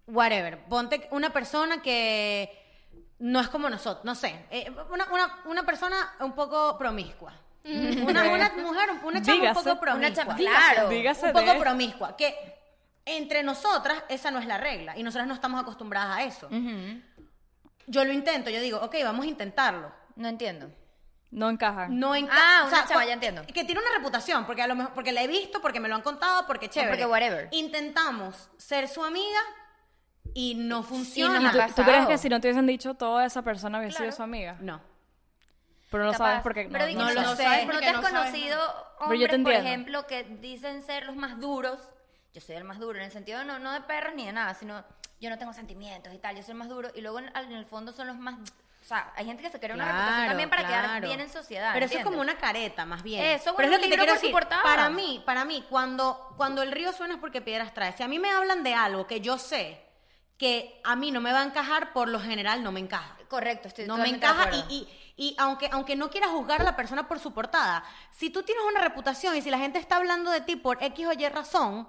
[0.08, 0.63] whatever.
[0.65, 2.56] Ponte una persona que
[3.17, 4.45] no es como nosotros, no sé.
[4.51, 7.34] eh, una, una, una persona un poco promiscua.
[7.63, 9.95] Una, una mujer, una chama un poco promiscua.
[9.95, 10.88] Una chama- claro.
[10.89, 12.15] Dígase un poco de- promiscua.
[12.15, 12.55] Que
[13.06, 16.50] entre nosotras esa no es la regla y nosotras no estamos acostumbradas a eso.
[17.88, 19.91] Yo lo intento, yo digo, ok, vamos a intentarlo.
[20.15, 20.72] No entiendo.
[21.32, 22.00] No encajan.
[22.00, 23.44] No enca- Ah, o sea, chava, ya entiendo.
[23.46, 25.96] Que tiene una reputación, porque a lo mejor, porque la he visto, porque me lo
[25.96, 26.91] han contado, porque chévere.
[26.91, 27.50] porque whatever.
[27.52, 29.39] Intentamos ser su amiga
[30.34, 31.39] y no funciona.
[31.39, 34.12] nos ¿Tú, tú crees que si no te hubiesen dicho toda esa persona hubiese sido
[34.13, 34.58] su amiga?
[34.62, 34.82] No.
[35.91, 36.26] Pero no Capaz.
[36.26, 38.60] sabes porque Pero no, no lo sé, ¿No porque te has no conocido
[39.00, 41.80] hombres, por ejemplo, que dicen ser los más duros?
[42.36, 44.54] Yo soy el más duro, en el sentido no, no de perros ni de nada,
[44.54, 44.84] sino
[45.21, 46.91] yo no tengo sentimientos y tal, yo soy el más duro.
[46.93, 48.36] Y luego en, en el fondo son los más...
[48.36, 51.08] O sea, hay gente que se crea una reputación también para quedar claro.
[51.08, 51.71] bien en sociedad.
[51.74, 53.24] Pero eso es como una careta, más bien.
[53.24, 54.34] Eso, Pero es lo que te quiero decir.
[54.34, 54.62] portada.
[54.63, 57.93] Para mí, para mí, cuando, cuando el río suena es porque piedras trae.
[57.93, 59.82] Si a mí me hablan de algo que yo sé
[60.38, 63.17] que a mí no me va a encajar, por lo general no me encaja.
[63.30, 66.65] Correcto, estoy no me de encaja y, y, y aunque, aunque no quieras juzgar a
[66.65, 69.95] la persona por su portada, si tú tienes una reputación y si la gente está
[69.95, 71.88] hablando de ti por X o Y razón,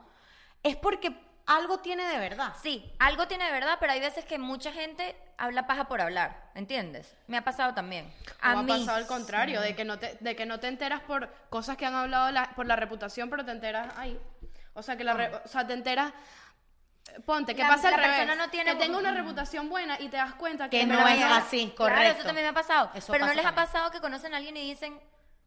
[0.62, 1.16] es porque
[1.46, 2.54] algo tiene de verdad.
[2.60, 6.50] Sí, algo tiene de verdad, pero hay veces que mucha gente habla paja por hablar,
[6.54, 7.14] ¿entiendes?
[7.28, 8.12] Me ha pasado también.
[8.28, 8.66] O A ha mí.
[8.68, 11.86] pasado al contrario, de que no te, de que no te enteras por cosas que
[11.86, 14.18] han hablado la- por la reputación, pero te enteras ahí.
[14.74, 16.12] O sea, que la re- o sea, te enteras
[17.24, 18.16] Ponte, que La- pasa al la revés.
[18.18, 21.06] persona no tiene- que tenga una reputación buena y te das cuenta que, Que no
[21.06, 22.16] es así, Claro, correcto.
[22.18, 22.90] eso también me ha pasado.
[22.94, 25.00] Eso pero no les ha pasado que conocen a alguien y dicen,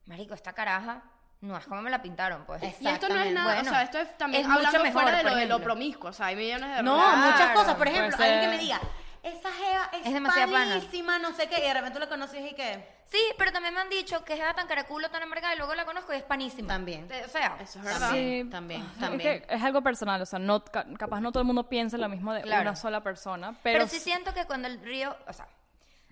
[0.06, 1.04] Marico, esta caraja
[1.42, 2.62] no es como me la pintaron, pues.
[2.62, 3.34] Y esto no es Exactamente.
[3.34, 5.46] nada, Bueno, o sea, esto es también es mucho hablando mejor, fuera de lo de
[5.46, 7.76] lo promiscuo, o sea, hay millones de No, muchas cosas.
[7.76, 8.80] Por ejemplo, alguien que me diga,
[9.24, 12.52] esa jeva es, Es demasiado panísima, no sé qué, y de repente tú la conoces
[12.52, 13.00] y que...
[13.06, 15.84] Sí, pero también me han dicho que es tan caraculo, tan amargada, y luego la
[15.84, 16.68] conozco y es panísima.
[16.68, 17.10] También.
[17.26, 18.12] O sea, Eso es verdad.
[18.12, 18.48] Sí.
[18.52, 19.42] también, Es también.
[19.44, 22.08] que es algo personal, o sea, no, ca- capaz no todo el mundo piensa lo
[22.08, 22.62] mismo de Claro.
[22.62, 25.48] una sola persona, pero, pero, sí siento que cuando el río, o sea,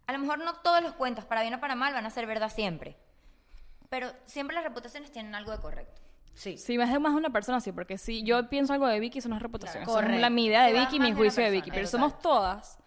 [0.08, 2.26] a lo mejor no todos los cuentos, para bien o para mal, van a ser
[2.26, 2.98] verdad siempre.
[3.90, 6.02] Pero siempre las reputaciones tienen algo de correcto.
[6.34, 6.58] Sí.
[6.58, 9.20] si es de más de una persona, sí, porque si yo pienso algo de Vicky,
[9.20, 10.00] eso no es reputación, Claro.
[10.00, 10.34] eso es la, Correcto.
[10.36, 12.00] mi idea de va Vicky mi juicio de persona, Vicky, pero total.
[12.00, 12.78] somos todas,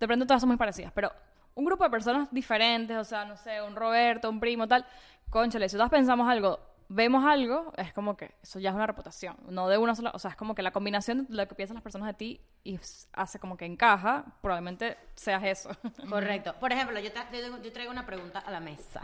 [0.00, 1.12] de pronto todas son muy parecidas, pero
[1.54, 4.86] un grupo de personas diferentes, o sea, no sé, un Roberto, un primo, tal,
[5.28, 9.36] conchale, si todas pensamos algo, vemos algo, es como que eso ya es una reputación,
[9.48, 11.74] no de una sola, o sea, es como que la combinación de lo que piensan
[11.74, 12.78] las personas de ti y
[13.12, 15.70] hace como que encaja, probablemente seas eso.
[16.08, 16.54] Correcto.
[16.60, 19.02] Por ejemplo, yo, tra- yo yo traigo una pregunta a la mesa.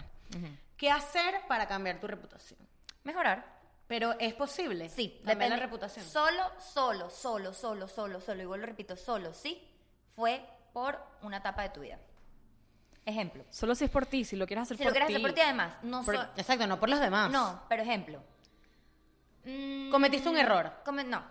[0.76, 2.58] ¿Qué hacer para cambiar tu reputación?
[3.04, 3.44] Mejorar.
[3.86, 4.88] Pero es posible.
[4.88, 5.56] Sí, cambiar la depende.
[5.58, 6.04] reputación.
[6.06, 9.62] Solo, solo, solo, solo, solo, solo, igual lo repito, solo, sí,
[10.16, 10.42] fue
[10.72, 11.98] por una etapa de tu vida.
[13.06, 13.44] Ejemplo.
[13.50, 15.14] Solo si es por ti, si lo quieres hacer Si por lo quieres ti.
[15.14, 17.30] hacer por ti, además, no Por- so- Exacto, no por los demás.
[17.30, 18.22] No, pero ejemplo.
[19.44, 20.72] Mm, Cometiste un error.
[20.84, 21.22] come- no,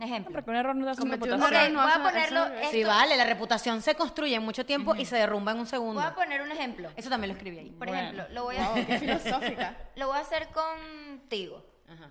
[0.00, 0.32] ejemplo.
[0.32, 1.52] Porque un error no te hace un reputación.
[1.52, 2.44] error, no voy a ponerlo.
[2.46, 5.66] esto- Sí, vale, la reputación se construye en mucho tiempo y se derrumba en un
[5.66, 6.00] segundo.
[6.00, 6.90] Voy a poner un ejemplo.
[6.94, 7.70] Eso también lo escribí ahí.
[7.70, 8.02] Por Bueno.
[8.02, 9.76] ejemplo, lo voy, a, Wow, qué filosófica.
[9.96, 11.64] lo voy a hacer contigo.
[11.88, 12.10] Ajá.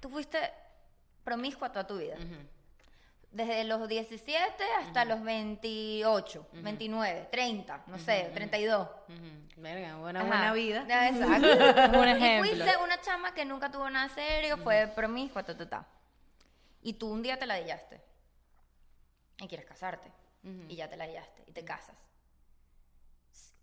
[0.00, 0.38] Tú fuiste
[1.24, 2.16] promiscua toda tu vida.
[2.16, 2.36] Ujú.
[3.32, 8.88] Desde los 17 hasta los 28, 29, 30, no sé, 32.
[9.08, 9.62] Ujú.
[9.62, 10.28] Verga, buena, Ajá.
[10.28, 10.82] buena vida.
[11.08, 11.98] Exacto.
[11.98, 12.50] Un Y ejemplo.
[12.50, 15.86] fuiste una chama que nunca tuvo nada serio, fue promiscua, ta, ta, ta.
[16.82, 18.00] Y tú un día te la dillaste.
[19.38, 20.10] Y quieres casarte.
[20.68, 21.44] Y ya te la dillaste.
[21.46, 21.94] Y te casas.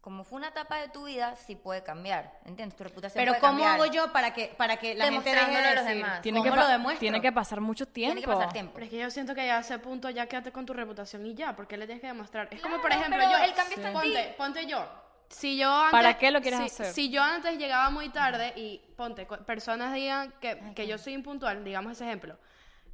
[0.02, 2.40] Como fue una etapa de tu vida, sí puede cambiar.
[2.46, 2.78] ¿Entiendes?
[2.78, 3.74] Tu reputación Pero puede ¿cómo cambiar.
[3.82, 6.04] hago yo para que, para que la gente deje de a los decir?
[6.04, 6.22] demás.
[6.22, 7.00] Tiene ¿Cómo que, lo demuestro?
[7.00, 8.14] tiene que pasar mucho tiempo.
[8.16, 8.72] Tiene que pasar tiempo.
[8.74, 11.26] Pero es que yo siento que ya a ese punto ya quédate con tu reputación
[11.26, 12.48] y ya, porque le tienes que demostrar.
[12.52, 13.38] Es como, por ejemplo, yo.
[13.38, 14.34] el cambio está en ponte, ti.
[14.38, 14.88] ponte yo.
[15.30, 16.86] Si yo antes, ¿Para qué lo quieres si, hacer?
[16.94, 21.66] Si yo antes llegaba muy tarde y, ponte, personas digan que, que yo soy impuntual,
[21.66, 22.38] digamos ese ejemplo,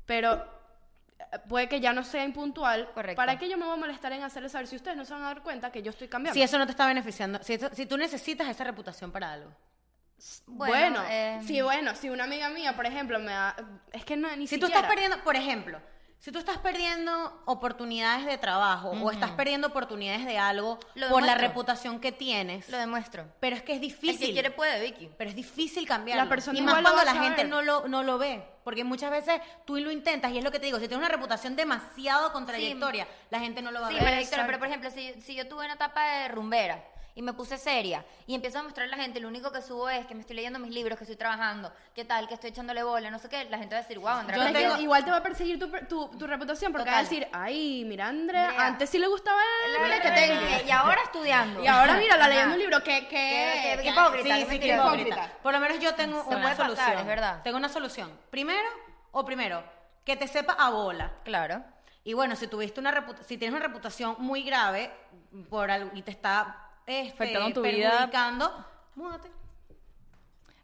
[0.08, 0.44] pero
[1.50, 3.16] puede que ya no sea impuntual, Correcto.
[3.18, 5.24] ¿para qué yo me voy a molestar en hacerles saber si ustedes no se van
[5.24, 6.34] a dar cuenta que yo estoy cambiando?
[6.36, 9.52] Si eso no te está beneficiando, si, eso- si tú necesitas esa reputación para algo.
[10.46, 13.56] Bueno, Bueno, eh, sí, bueno, si una amiga mía, por ejemplo, me da...
[13.92, 14.82] Es que no, ni Si tú siquiera...
[14.88, 15.82] estás perdiendo, por ejemplo,
[16.24, 21.22] si tú estás perdiendo oportunidades de trabajo o estás perdiendo oportunidades de algo Lo por
[21.22, 23.26] la reputación que tienes, Lo demuestro.
[23.42, 24.32] pero es que es El que difícil.
[24.32, 25.10] quiere puede, Vicky.
[25.18, 26.24] Pero es difícil cambiarlo.
[26.24, 28.42] La persona y más igual cuando la gente no lo, no lo ve.
[28.64, 31.14] Porque muchas veces tú lo intentas y es lo que te digo, si tienes una
[31.14, 34.04] reputación demasiado con trayectoria, la gente no lo va Sí, a ver.
[34.06, 36.82] María Victoria, pero por ejemplo, si, si yo tuve una etapa de rumbera
[37.16, 39.88] y me puse seria y empiezo a mostrar a la gente, lo único que subo
[39.90, 42.82] es que me estoy leyendo mis libros, que estoy trabajando, qué tal, que estoy echándole
[42.84, 45.06] bola, no sé qué, la gente va a decir, wow, Andrea, Yo que tengo- igual
[45.06, 47.10] te va a perseguir tu, tu, tu reputación porque va a Total.
[47.20, 50.68] decir, ay, mira, Andrea, antes sí le gustaba el la- mira que la- tengo.
[50.68, 51.64] y ahora estudiando.
[51.64, 53.08] Y ahora mira, la leyendo un libro que...
[53.08, 54.96] Qué- que, qué hipócrita, Sí, sí, qué mentiroso.
[54.96, 55.32] hipócrita.
[55.44, 56.98] Por lo menos yo tengo Se una puede pasar, solución.
[57.00, 57.42] es verdad.
[57.44, 58.12] Tengo una solución.
[58.32, 58.68] Primero,
[59.12, 59.64] o primero,
[60.04, 61.12] que te sepa a bola.
[61.24, 61.64] Claro.
[62.04, 64.92] Y bueno, si tuviste una reputa- si tienes una reputación muy grave
[65.50, 67.90] por algo y te está este, Afectando tu vida.
[67.92, 68.66] perjudicando,
[68.96, 69.32] múdate.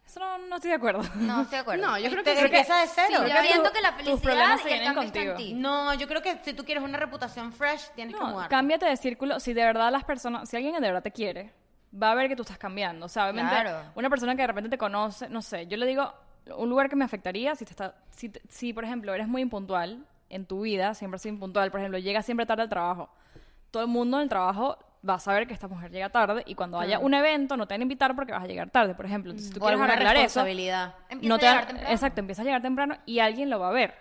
[0.06, 1.02] Eso no, no estoy de acuerdo.
[1.14, 1.82] No, estoy de acuerdo.
[1.86, 2.40] No, yo creo Te- que...
[2.40, 3.22] empieza de cero.
[3.24, 5.34] Sí, que siento que la felicidad y el cambio está en contigo.
[5.36, 5.54] ti.
[5.54, 8.50] No, yo creo que si tú quieres una reputación fresh, tienes que No, mudarte.
[8.50, 9.38] cámbiate de círculo.
[9.38, 11.52] Si de verdad las personas, si alguien de verdad te quiere,
[12.00, 13.06] va a ver que tú estás cambiando.
[13.06, 13.92] O sea, obviamente, Claro.
[13.94, 16.12] una persona que de repente te conoce, no sé, yo le digo,
[16.56, 20.04] un lugar que me afectaría, si te está, si, si por ejemplo eres muy impuntual
[20.28, 23.10] en tu vida, siempre has sido impuntual, por ejemplo, llegas siempre tarde al trabajo.
[23.70, 24.76] Todo el mundo en el trabajo
[25.08, 27.74] va a saber que esta mujer llega tarde y cuando haya un evento no te
[27.74, 29.30] van a invitar porque vas a llegar tarde, por ejemplo.
[29.30, 30.40] Entonces, si tú o quieres arreglar eso,
[31.28, 31.94] no a te van- llegar temprano.
[31.94, 33.94] Exacto, empieza a llegar temprano y alguien lo va a ver.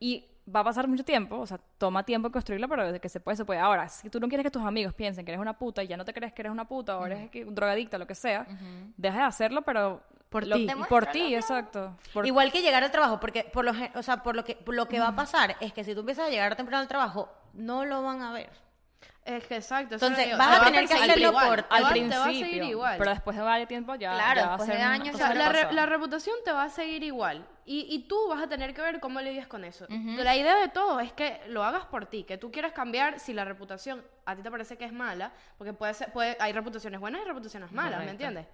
[0.00, 3.20] Y va a pasar mucho tiempo, o sea, toma tiempo construirlo, pero desde que se
[3.20, 3.60] puede, se puede.
[3.60, 5.96] Ahora, si tú no quieres que tus amigos piensen que eres una puta y ya
[5.96, 8.46] no te crees que eres una puta o eres que- un drogadicto, lo que sea,
[8.96, 10.66] deja de hacerlo, pero Por ti.
[10.88, 11.94] Por ti, exacto.
[12.14, 14.54] Por- Igual que llegar al trabajo, porque por lo, gen- o sea, por lo que
[14.56, 16.88] por lo que va a pasar es que si tú empiezas a llegar temprano al
[16.88, 18.48] trabajo, no lo van a ver.
[19.24, 19.94] Es que exacto.
[19.94, 22.62] Entonces, digo, vas a tener que hacerlo igual, por- al principio, Te va a seguir
[22.64, 22.98] igual.
[22.98, 25.48] pero después de varios tiempos ya, Claro, ya va a después ser de años la,
[25.48, 27.46] re- la reputación te va a seguir igual.
[27.64, 29.86] Y, y tú vas a tener que ver cómo lidias con eso.
[29.88, 33.32] La idea de todo es que lo hagas por ti, que tú quieras cambiar si
[33.32, 36.98] la reputación a ti te parece que es mala, porque puede ser, puede, hay reputaciones
[36.98, 38.24] buenas y reputaciones malas, ¿me Correcto.
[38.24, 38.46] entiendes?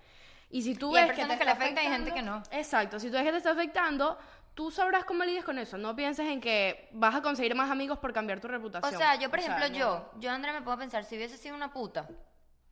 [0.50, 2.22] Y si tú Y hay ves que te que le afecta y hay gente que
[2.22, 2.42] no.
[2.50, 4.18] Exacto, si tú ves que te está afectando,
[4.58, 5.78] tú sabrás cómo lidias con eso.
[5.78, 8.98] No pienses en que vas a conseguir más amigos por cambiar tu O reputación.
[8.98, 9.78] sea, yo, por O sea, ejemplo, no.
[9.78, 12.08] yo, yo, Andrea, me puedo pensar, si hubiese sido una puta,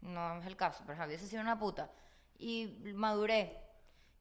[0.01, 1.89] no es el caso, pero ajá, hubiese sido una puta,
[2.39, 3.57] y maduré,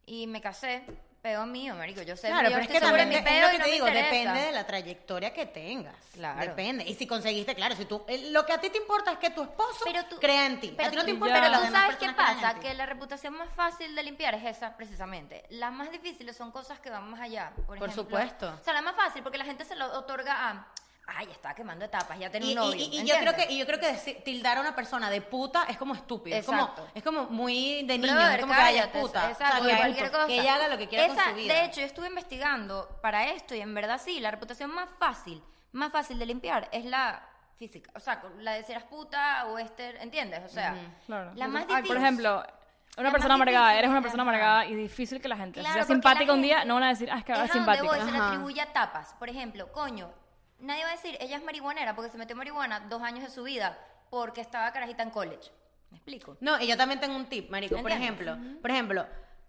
[0.06, 0.86] y me casé,
[1.26, 2.04] peo mío, marico.
[2.04, 3.72] Yo sé, Claro, yo pero es estoy que también mi es peo lo que te
[3.72, 5.96] digo, depende de la trayectoria que tengas.
[6.14, 6.40] Claro.
[6.40, 6.84] Depende.
[6.84, 9.32] Y si conseguiste, claro, si tú, eh, lo que a ti te importa es que
[9.32, 10.72] tu esposo Pero tú, crea en ti.
[10.78, 11.42] Pero a ti no te importa Ya.
[11.50, 15.44] pero tú sabes qué pasa, que la reputación más fácil de limpiar es esa, precisamente.
[15.50, 17.54] Las más difíciles son cosas que van más allá.
[17.56, 18.04] Por, Por ejemplo.
[18.04, 18.58] supuesto.
[18.62, 20.68] O sea, la más fácil, porque la gente se lo otorga a,
[21.08, 22.76] ay, estaba quemando etapas, ya tenía Y, un novio.
[22.76, 25.10] y- y- y yo creo que y yo creo que decir- tildar a una persona
[25.10, 26.36] de puta es como estúpido.
[26.36, 26.88] Es como, Exacto.
[26.96, 28.14] es como muy de niño.
[28.14, 29.30] Brother, es como que cállate, puta.
[29.30, 30.28] exacto, O sea, que, cualquier cosa.
[30.28, 31.54] que ella haga lo que quiera Esa- con su vida.
[31.54, 35.44] De hecho, yo estuve investigando para esto y en verdad sí, la reputación más fácil,
[35.74, 37.22] más fácil de limpiar es la
[37.58, 37.92] física.
[37.96, 40.42] O sea, la de ser puta o este, ¿entiendes?
[40.46, 41.32] O sea, Claro.
[41.36, 41.88] la más Ay, difícil.
[41.88, 42.44] por ejemplo,
[42.98, 46.26] una persona amargada, eres una persona amargada y difícil que la gente Claro, sea simpática
[46.28, 47.86] la un día, gente- no van a decir, ah, es que Es simpática.
[47.86, 49.14] voy, se le atribuye a tapas.
[49.20, 50.12] Por ejemplo, coño,
[50.60, 53.44] nadie va a decir, ella es marihuanera porque se metió marihuana dos años de su
[53.44, 53.78] vida
[54.10, 55.52] porque estaba carajita en college.
[55.92, 56.38] ¿Me explico?
[56.42, 57.82] No, y yo también tengo un tip, marico.
[57.82, 59.06] Por ejemplo, por ejemplo,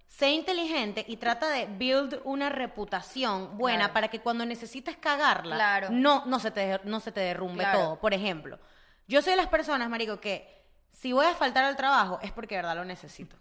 [0.07, 3.93] sé inteligente y trata de build una reputación buena Claro.
[3.95, 5.89] para que cuando necesites cagarla, Claro.
[5.91, 7.79] no, no, se te, no se te derrumbe Claro.
[7.79, 8.01] todo.
[8.01, 8.59] Por ejemplo,
[9.09, 12.55] yo soy de las personas, marico, que si voy a faltar al trabajo es porque
[12.57, 13.37] de verdad lo necesito.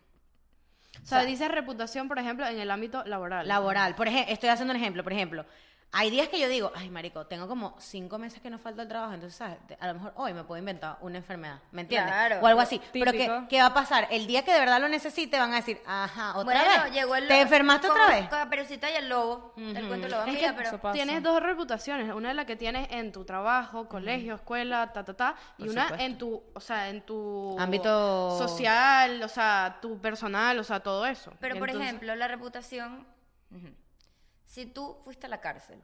[1.03, 3.47] O sea, dice reputación, por ejemplo, en el ámbito laboral.
[3.47, 3.95] Laboral.
[3.95, 5.03] Por ejemplo, estoy haciendo un ejemplo.
[5.03, 5.45] Por ejemplo,
[5.91, 8.87] hay días que yo digo, ay, marico, tengo como cinco meses que no falta el
[8.89, 9.57] trabajo, entonces, ¿sabes?
[9.79, 12.11] A lo mejor hoy me puedo inventar una enfermedad, ¿me entiendes?
[12.11, 12.39] Claro.
[12.41, 12.81] O algo así.
[12.91, 13.45] Pero ¿qué.
[13.47, 14.07] ¿qué va a pasar?
[14.11, 16.93] El día que de verdad lo necesite van a decir, ajá, otra bueno, vez.
[16.93, 18.27] llegó el ¿Te enfermaste con- otra vez?
[18.27, 19.53] Con Caperucita y el lobo.
[19.55, 20.23] El cuento lobo.
[20.25, 20.91] Es Mira, que pero...
[20.91, 25.13] tienes dos reputaciones, una es la que tienes en tu trabajo, colegio, escuela, ta, ta,
[25.13, 26.05] ta, y Por una supuesto.
[26.05, 31.05] en tu, o sea, en tu Ámbito- social, o sea, tu personal, o sea, todo
[31.05, 31.31] eso.
[31.39, 33.07] Pero, Y por entonces- ejemplo, la reputación...
[34.55, 35.83] Si tú fuiste a la cárcel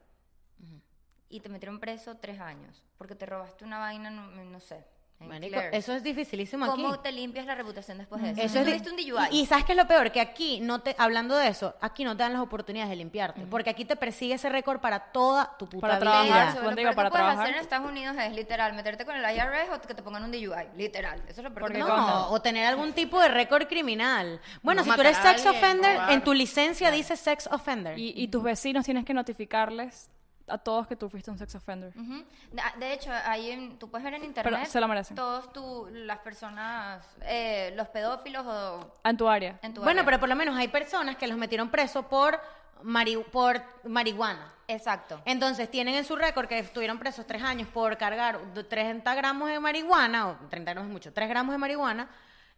[1.28, 4.82] y te metieron preso tres años porque te robaste una vaina, no, no sé,
[5.28, 6.82] Marico, eso es dificilísimo aquí.
[6.82, 8.40] ¿Cómo te limpias la reputación después de eso?
[8.40, 9.28] Eso es un DUI.
[9.30, 12.04] y, y sabes qué es lo peor, que aquí no te, hablando de eso, aquí
[12.04, 15.56] no te dan las oportunidades de limpiarte, porque aquí te persigue ese récord para toda
[15.58, 16.10] tu puta Para vida.
[16.24, 16.62] trabajar.
[16.64, 17.44] Lo digo peor para que puedes trabajar.
[17.44, 20.30] hacer en Estados Unidos es literal meterte con el IRS o que te pongan un
[20.32, 21.20] DUI, literal.
[21.28, 24.40] Eso es lo peor que Porque No, o tener algún tipo de récord criminal.
[24.62, 26.12] Bueno, No si tú eres sex alguien, offender, robar.
[26.12, 27.98] en tu licencia dice sex offender.
[27.98, 30.10] Y, y tus vecinos tienes que notificarles
[30.52, 31.92] a todos que tú fuiste un sex offender.
[31.96, 32.24] Ujú.
[32.52, 35.16] De, de hecho, ahí en- tú puedes ver en internet se lo merecen.
[35.16, 39.58] todos tu, las personas, eh, los pedófilos o En tu área.
[39.62, 40.04] en tu bueno, área.
[40.04, 42.38] pero por lo menos hay personas que los metieron preso por,
[42.82, 44.52] mari- por marihuana.
[44.68, 45.20] Exacto.
[45.24, 49.48] Entonces tienen en su récord que estuvieron presos tres años por cargar de 30 gramos
[49.50, 52.08] de marihuana, o 30 gramos es mucho, 3 gramos de marihuana,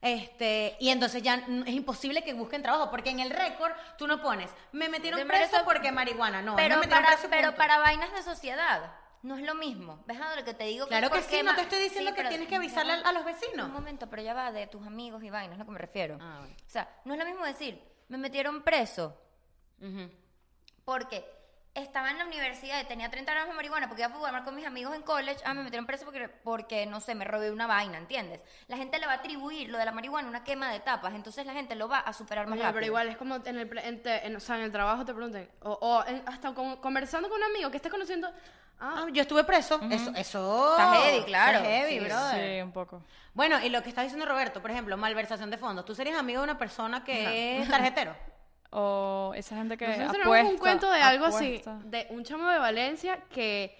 [0.04, 4.20] este, y entonces ya es imposible que busquen trabajo, porque en el récord tú no
[4.20, 7.56] pones, me metieron De preso porque marihuana, no, pero me para, preso pero punto.
[7.56, 10.04] para vainas de sociedad no es lo mismo.
[10.06, 10.86] ¿Ves a lo que te digo?
[10.86, 13.66] Claro que sí, no te estoy diciendo Sí, que tienes que avisarle a los vecinos.
[13.66, 16.18] Un momento, pero ya va de tus amigos y vainas, es lo que me refiero.
[16.20, 16.54] Ah, bueno.
[16.54, 19.18] O sea, no es lo mismo decir, me metieron preso
[20.84, 21.24] porque
[21.74, 24.54] estaba en la universidad y tenía 30 gramos de marihuana porque iba a fumar con
[24.54, 25.40] mis amigos en college.
[25.44, 28.42] Ah, me metieron preso porque, porque, no sé, me robé una vaina, ¿entiendes?
[28.68, 31.44] La gente le va a atribuir lo de la marihuana una quema de etapas, entonces
[31.46, 32.74] la gente lo va a superar más Oye, rápido.
[32.76, 35.12] pero igual es como en el, en te- en- o sea, en el trabajo te
[35.12, 38.28] pregunten, o, o en- hasta con- conversando con un amigo que estés conociendo,
[38.78, 40.70] ah, Ah, yo estuve preso, eso, eso...
[40.78, 41.58] Está heavy, claro.
[41.58, 42.56] es heavy, Sí, brother.
[42.56, 43.02] Sí, un poco.
[43.32, 45.84] Bueno, y lo que está diciendo Roberto, por ejemplo, malversación de fondos.
[45.84, 48.14] ¿Tú serías amigo de una persona que es tarjetero?
[48.76, 50.28] O esa gente que Nosotros apuesta.
[50.30, 51.78] tenemos un cuento de algo así, apuesta.
[51.84, 53.76] de un chamo de Valencia que,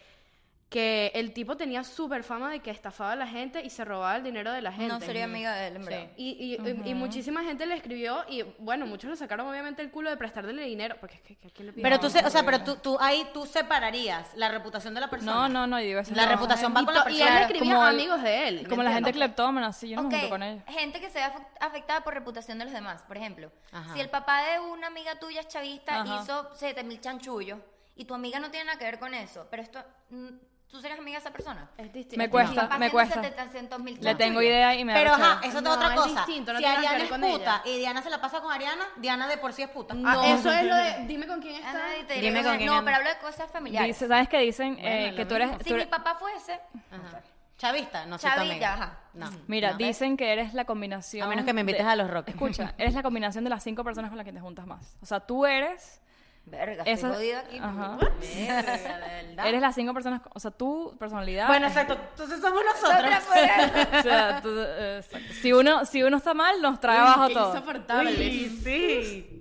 [0.75, 4.17] que el tipo tenía súper fama de que estafaba a la gente y se robaba
[4.17, 4.93] el dinero de la gente.
[4.93, 6.07] no sería amiga de él, en verdad.
[6.17, 9.93] Y, y, y- y muchísima gente le escribió y bueno, muchos le sacaron obviamente el
[9.93, 11.73] culo de prestarle dinero, porque es que, que- ¿quién le?
[11.75, 15.09] Pero tú, se- o sea, pero tú, tú ahí tú separarías la reputación de la
[15.09, 15.33] persona.
[15.33, 16.13] No, no, no, yo digo eso.
[16.17, 16.33] La no.
[16.33, 17.41] reputación va y, con la to- y él persona.
[17.43, 18.63] escribía Como a el- amigos de él.
[18.65, 20.65] ¿me Como la gente cleptómana, sí, yo no Ok, me junto con ellos.
[20.67, 23.01] gente que se ve afect- afectada por reputación de los demás.
[23.03, 23.95] Por ejemplo, Ajá.
[23.95, 26.21] si el papá de una amiga tuya es chavista Ajá.
[26.21, 27.61] hizo 7000 chanchullos
[27.95, 29.79] y tu amiga no tiene nada que ver con eso, pero esto,
[30.11, 30.31] mm,
[30.71, 31.69] ¿tú serías amiga de esa persona?
[31.79, 32.17] Es distinto.
[32.19, 33.23] Me es cuesta, papá me cuesta.
[33.23, 36.25] 700.000 Le tengo idea y me da Pero ajá, eso es No, otra es cosa.
[36.27, 37.63] distinto, no si Ariana es puta ella.
[37.65, 39.95] y Diana se la pasa con Ariana, Diana de por sí es puta.
[40.05, 42.15] Ah, eso es lo de, dime con quién Ah, está.
[42.15, 42.85] Dime diría, con quién No, anda.
[42.85, 43.89] pero hablo de cosas familiares.
[43.89, 44.75] Dice, ¿Sabes qué dicen?
[44.75, 45.51] Bueno, Eh, que tú eres...
[45.63, 46.55] si tú mi papá fuese...
[46.91, 47.21] Ajá.
[47.57, 48.99] Chavista, no soy tu Chavilla, ajá.
[49.15, 49.31] No.
[49.47, 49.77] Mira, no.
[49.79, 51.25] dicen que eres la combinación...
[51.25, 52.29] A menos que me invites de- a los rock.
[52.31, 54.97] Escucha, eres la combinación de las cinco personas con las que te juntas más.
[55.01, 56.01] O sea, tú eres...
[56.47, 57.59] Verga, Esa- estoy jodida aquí.
[57.59, 57.97] Ajá.
[57.99, 59.47] Verga, de verdad.
[59.49, 60.21] Eres las cinco personas...
[60.35, 61.47] O sea, tu personalidad...
[61.49, 61.95] Bueno, exacto.
[62.11, 63.11] Entonces somos nosotros.
[63.99, 65.03] O sea, tú- eh,
[65.41, 67.49] si, uno, si uno está mal, nos trae abajo Qué todo.
[67.55, 68.11] insoportable.
[68.11, 69.34] Uy, sí.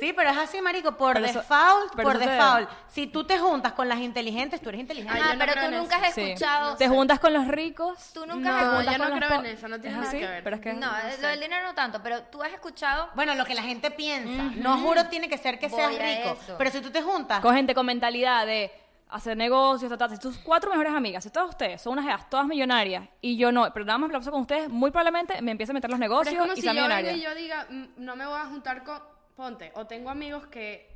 [0.00, 2.68] Sí, pero es así, marico, por Pero default, pero por te- default.
[2.88, 5.18] Si tú te juntas con las inteligentes, tú eres inteligente.
[5.18, 6.20] Yo no pero tú nunca has Sí.
[6.22, 6.76] escuchado.
[6.76, 8.10] Te juntas con los ricos.
[8.12, 9.96] Tú nunca No, has yo juntas no con los creo en eso, no tiene ¿Es
[9.98, 10.18] nada así?
[10.18, 10.44] que ver.
[10.44, 10.90] Pero es que No,
[11.20, 13.08] lo del dinero no tanto, pero tú has escuchado.
[13.14, 14.42] Bueno, lo que la gente piensa.
[14.56, 16.36] No juro tiene que ser que seas Voy rico.
[16.40, 16.54] eso.
[16.58, 18.70] Pero si tú te juntas, con gente con mentalidad de
[19.08, 20.14] hacer negocios, ta, ta, ta.
[20.14, 23.52] si tus cuatro mejores amigas, si todas ustedes son unas jevas todas millonarias y yo
[23.52, 25.90] no, pero nada más me la paso con ustedes, muy probablemente me empiece a meter
[25.90, 27.12] los Pero negocios es como y si sea yo millonaria.
[27.12, 29.02] y yo diga, "Mm, no me voy a juntar con,
[29.34, 30.90] ponte, o tengo amigos que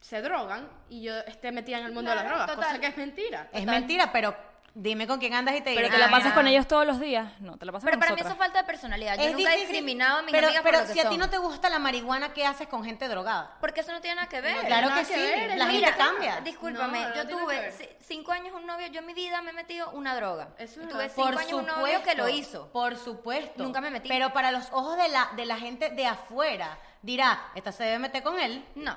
[0.00, 2.64] se drogan y yo esté metida en el mundo de las drogas, total.
[2.64, 3.48] cosa que es mentira.
[3.52, 4.36] es mentira, pero
[4.74, 6.34] dime con quién andas y te Pero dirán, te la "Ay, pasas ah".
[6.34, 7.30] con ellos todos los días.
[7.40, 8.32] No, te la pasas Pero con para mí eso nosotras.
[8.32, 9.16] es falta de personalidad.
[9.16, 11.00] Yo Es nunca he difícil, discriminado a mis pero, amigas pero por lo que si
[11.00, 11.18] a ti son.
[11.20, 13.56] no te gusta la marihuana, ¿qué haces con gente drogada?
[13.60, 14.56] Porque eso no tiene nada que ver.
[14.56, 16.40] No, claro que que sí, ver, la es gente Mira, cambia.
[16.40, 17.72] Discúlpame, No, no yo tiene que tuve ver.
[17.72, 20.48] ci- cinco años un novio, yo en mi vida me he metido una droga.
[20.58, 21.12] Eso es tuve verdad.
[21.14, 22.70] cinco Por años un novio que lo hizo.
[22.72, 23.62] Por supuesto.
[23.62, 24.08] Nunca me metí.
[24.08, 27.98] Pero para los ojos de la, de la gente de afuera, dirá, esta se debe
[28.00, 28.64] meter con él.
[28.74, 28.96] No,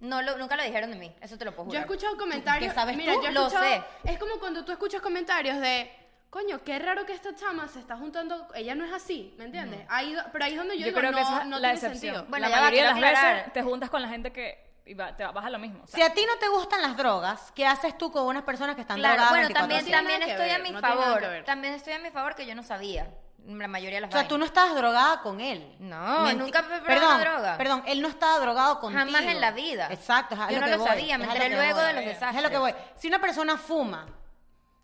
[0.00, 1.90] no lo, nunca lo dijeron de mí, eso te lo puedo Yo he jurar.
[1.90, 2.72] escuchado comentarios.
[2.72, 3.22] ¿Qué sabes mira, tú?
[3.22, 3.82] yo he Lo sé.
[4.04, 5.90] Es como cuando tú escuchas comentarios de.
[6.28, 8.48] Coño, qué raro que esta chama se está juntando.
[8.54, 9.80] Ella no es así, ¿me entiendes?
[9.88, 11.58] Ahí, do- pero ahí es donde yo, Yo digo, creo no, que esa es no
[11.58, 12.00] la tiene excepción.
[12.14, 12.26] sentido.
[12.28, 13.34] Bueno, la ya va, mayoría de las aclarar.
[13.36, 15.82] veces te juntas con la gente que y va- te vas a lo mismo.
[15.84, 18.42] o sea, Si a ti no te gustan las drogas, ¿qué haces tú con unas
[18.42, 19.54] personas que están Claro, drogadas bueno, 24/7?
[19.54, 21.22] también, también estoy a mi favor.
[21.46, 23.08] También estoy a mi favor que yo no sabía
[23.46, 25.76] la mayoría de las O sea, tú no estabas drogada con él.
[25.78, 27.56] No, Menti- nunca me he probado perdón, droga.
[27.56, 29.04] Perdón, él no estaba drogado contigo.
[29.04, 29.88] Jamás en la vida.
[29.90, 30.34] Exacto.
[30.34, 31.86] es Yo no que lo voy, sabía, me es enteré luego voy.
[31.86, 32.42] de los Es desastres.
[32.42, 32.74] lo que voy.
[32.96, 34.06] Si una persona fuma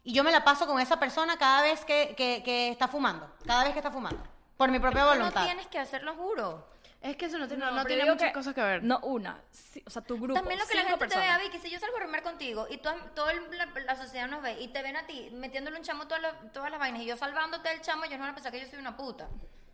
[0.04, 3.30] y yo me la paso con esa persona cada vez que, que- que está fumando,
[3.46, 4.22] cada vez que está fumando,
[4.56, 5.44] por mi propia no voluntad.
[5.44, 6.71] tienes que hacerlo, juro.
[7.02, 8.82] Es que eso no tiene, no, muchas que- cosas que ver.
[8.84, 10.34] No una, sí, o sea, tu grupo.
[10.38, 12.78] También lo que la gente te vea, Vicky, si yo salgo a rumar contigo y
[12.78, 15.82] toda, toda el- la, la sociedad nos ve y te ven a ti metiéndole un
[15.82, 18.34] chamo todas las, todas las vainas y yo salvándote del chamo, ellos no van a
[18.34, 19.28] pensar que yo soy una puta.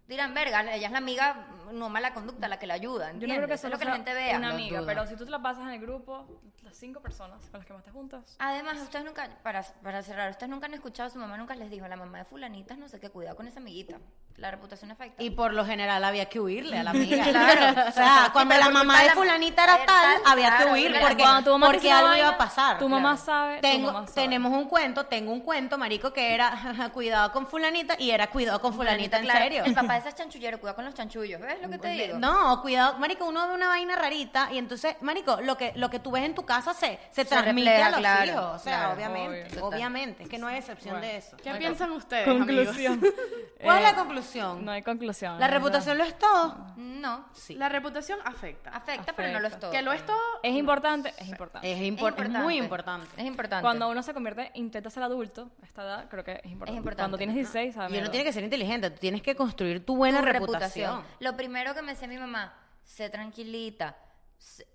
[0.07, 3.13] Dirán, verga, ella es la amiga no mala conducta, la que la ayuda.
[3.13, 4.39] Yo no creo que Eso es lo que la gente vea.
[4.39, 7.61] una amiga, pero si tú te la pasas en el grupo, las cinco personas con
[7.61, 8.37] las que más te juntas.
[8.39, 11.87] Además, ustedes nunca, para, para cerrar, ustedes nunca han escuchado, su mamá nunca les dijo,
[11.89, 13.99] la mamá de fulanitas, no sé qué, cuidado con esa amiguita.
[14.39, 15.21] La reputación afecta.
[15.21, 17.25] Y por lo general había que huirle a la amiga.
[17.25, 17.89] Claro.
[17.89, 20.65] O sea, Sí, cuando la mamá de de la- fulanita era tal, tal, había que
[20.67, 22.79] huir porque, Cuando tu mamá te porque dice una algo iba a pasar.
[22.79, 23.25] tu mamá Claro.
[23.27, 24.15] sabe, tu Tengo- mamá sabe.
[24.23, 26.53] Tenemos un cuento, tengo un cuento, marico, que era
[26.95, 29.41] cuidado con fulanita y era cuidado con fulanita, en claro.
[29.41, 29.65] serio.
[29.65, 32.19] El papá de esas chanchulleros, cuidado con los chanchullos, ¿ves lo que te digo?
[32.19, 35.99] No, cuidado, marico, uno ve una vaina rarita y entonces, marico, lo que lo que
[35.99, 38.77] tú ves en tu casa se, se, transmite refleja, a los claro, hijos, o sea,
[38.79, 41.07] claro, obviamente, obvio, obviamente, es que no hay excepción Bueno.
[41.09, 41.37] de eso.
[41.43, 42.93] ¿Qué piensan ustedes, Conclusión.
[42.95, 43.15] amigos?
[43.61, 44.28] ¿Cuál es Eh, la conclusión?
[44.37, 45.39] No hay conclusión.
[45.39, 46.75] ¿La reputación lo es todo?
[46.77, 47.55] No, Sí.
[47.55, 48.71] La reputación afecta.
[48.71, 49.71] afecta, pero no lo es todo.
[49.71, 50.19] Que lo es todo.
[50.43, 51.71] Es importante, es importante.
[51.73, 52.39] Es, impor- es importante.
[52.41, 53.07] muy importante.
[53.17, 53.63] Es importante.
[53.63, 56.77] Cuando uno se convierte, intenta ser adulto, a esta edad, creo que es importante.
[56.79, 57.03] importante.
[57.03, 60.19] Cuando tienes 16, Y uno tiene que ser inteligente, tú tienes que construir tu buena
[60.21, 61.03] Tu reputación.
[61.21, 62.53] Lo primero que me decía mi mamá,
[62.85, 63.97] sé tranquilita.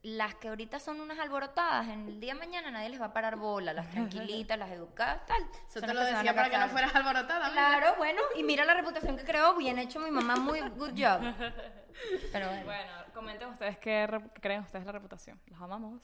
[0.02, 3.14] Las que ahorita son unas alborotadas, en el día de mañana nadie les va a
[3.14, 3.72] parar bola.
[3.74, 5.42] Las tranquilitas, las educadas, tal.
[5.70, 7.52] Eso son te lo decía para que no fueras alborotada.
[7.52, 11.22] Claro, bueno, y mira la reputación que creó, bien hecho mi mamá, muy good job.
[12.32, 12.66] Pero bueno.
[12.66, 15.40] Bueno, comenten ustedes qué, re- qué creen ustedes de la reputación.
[15.48, 16.02] Los amamos.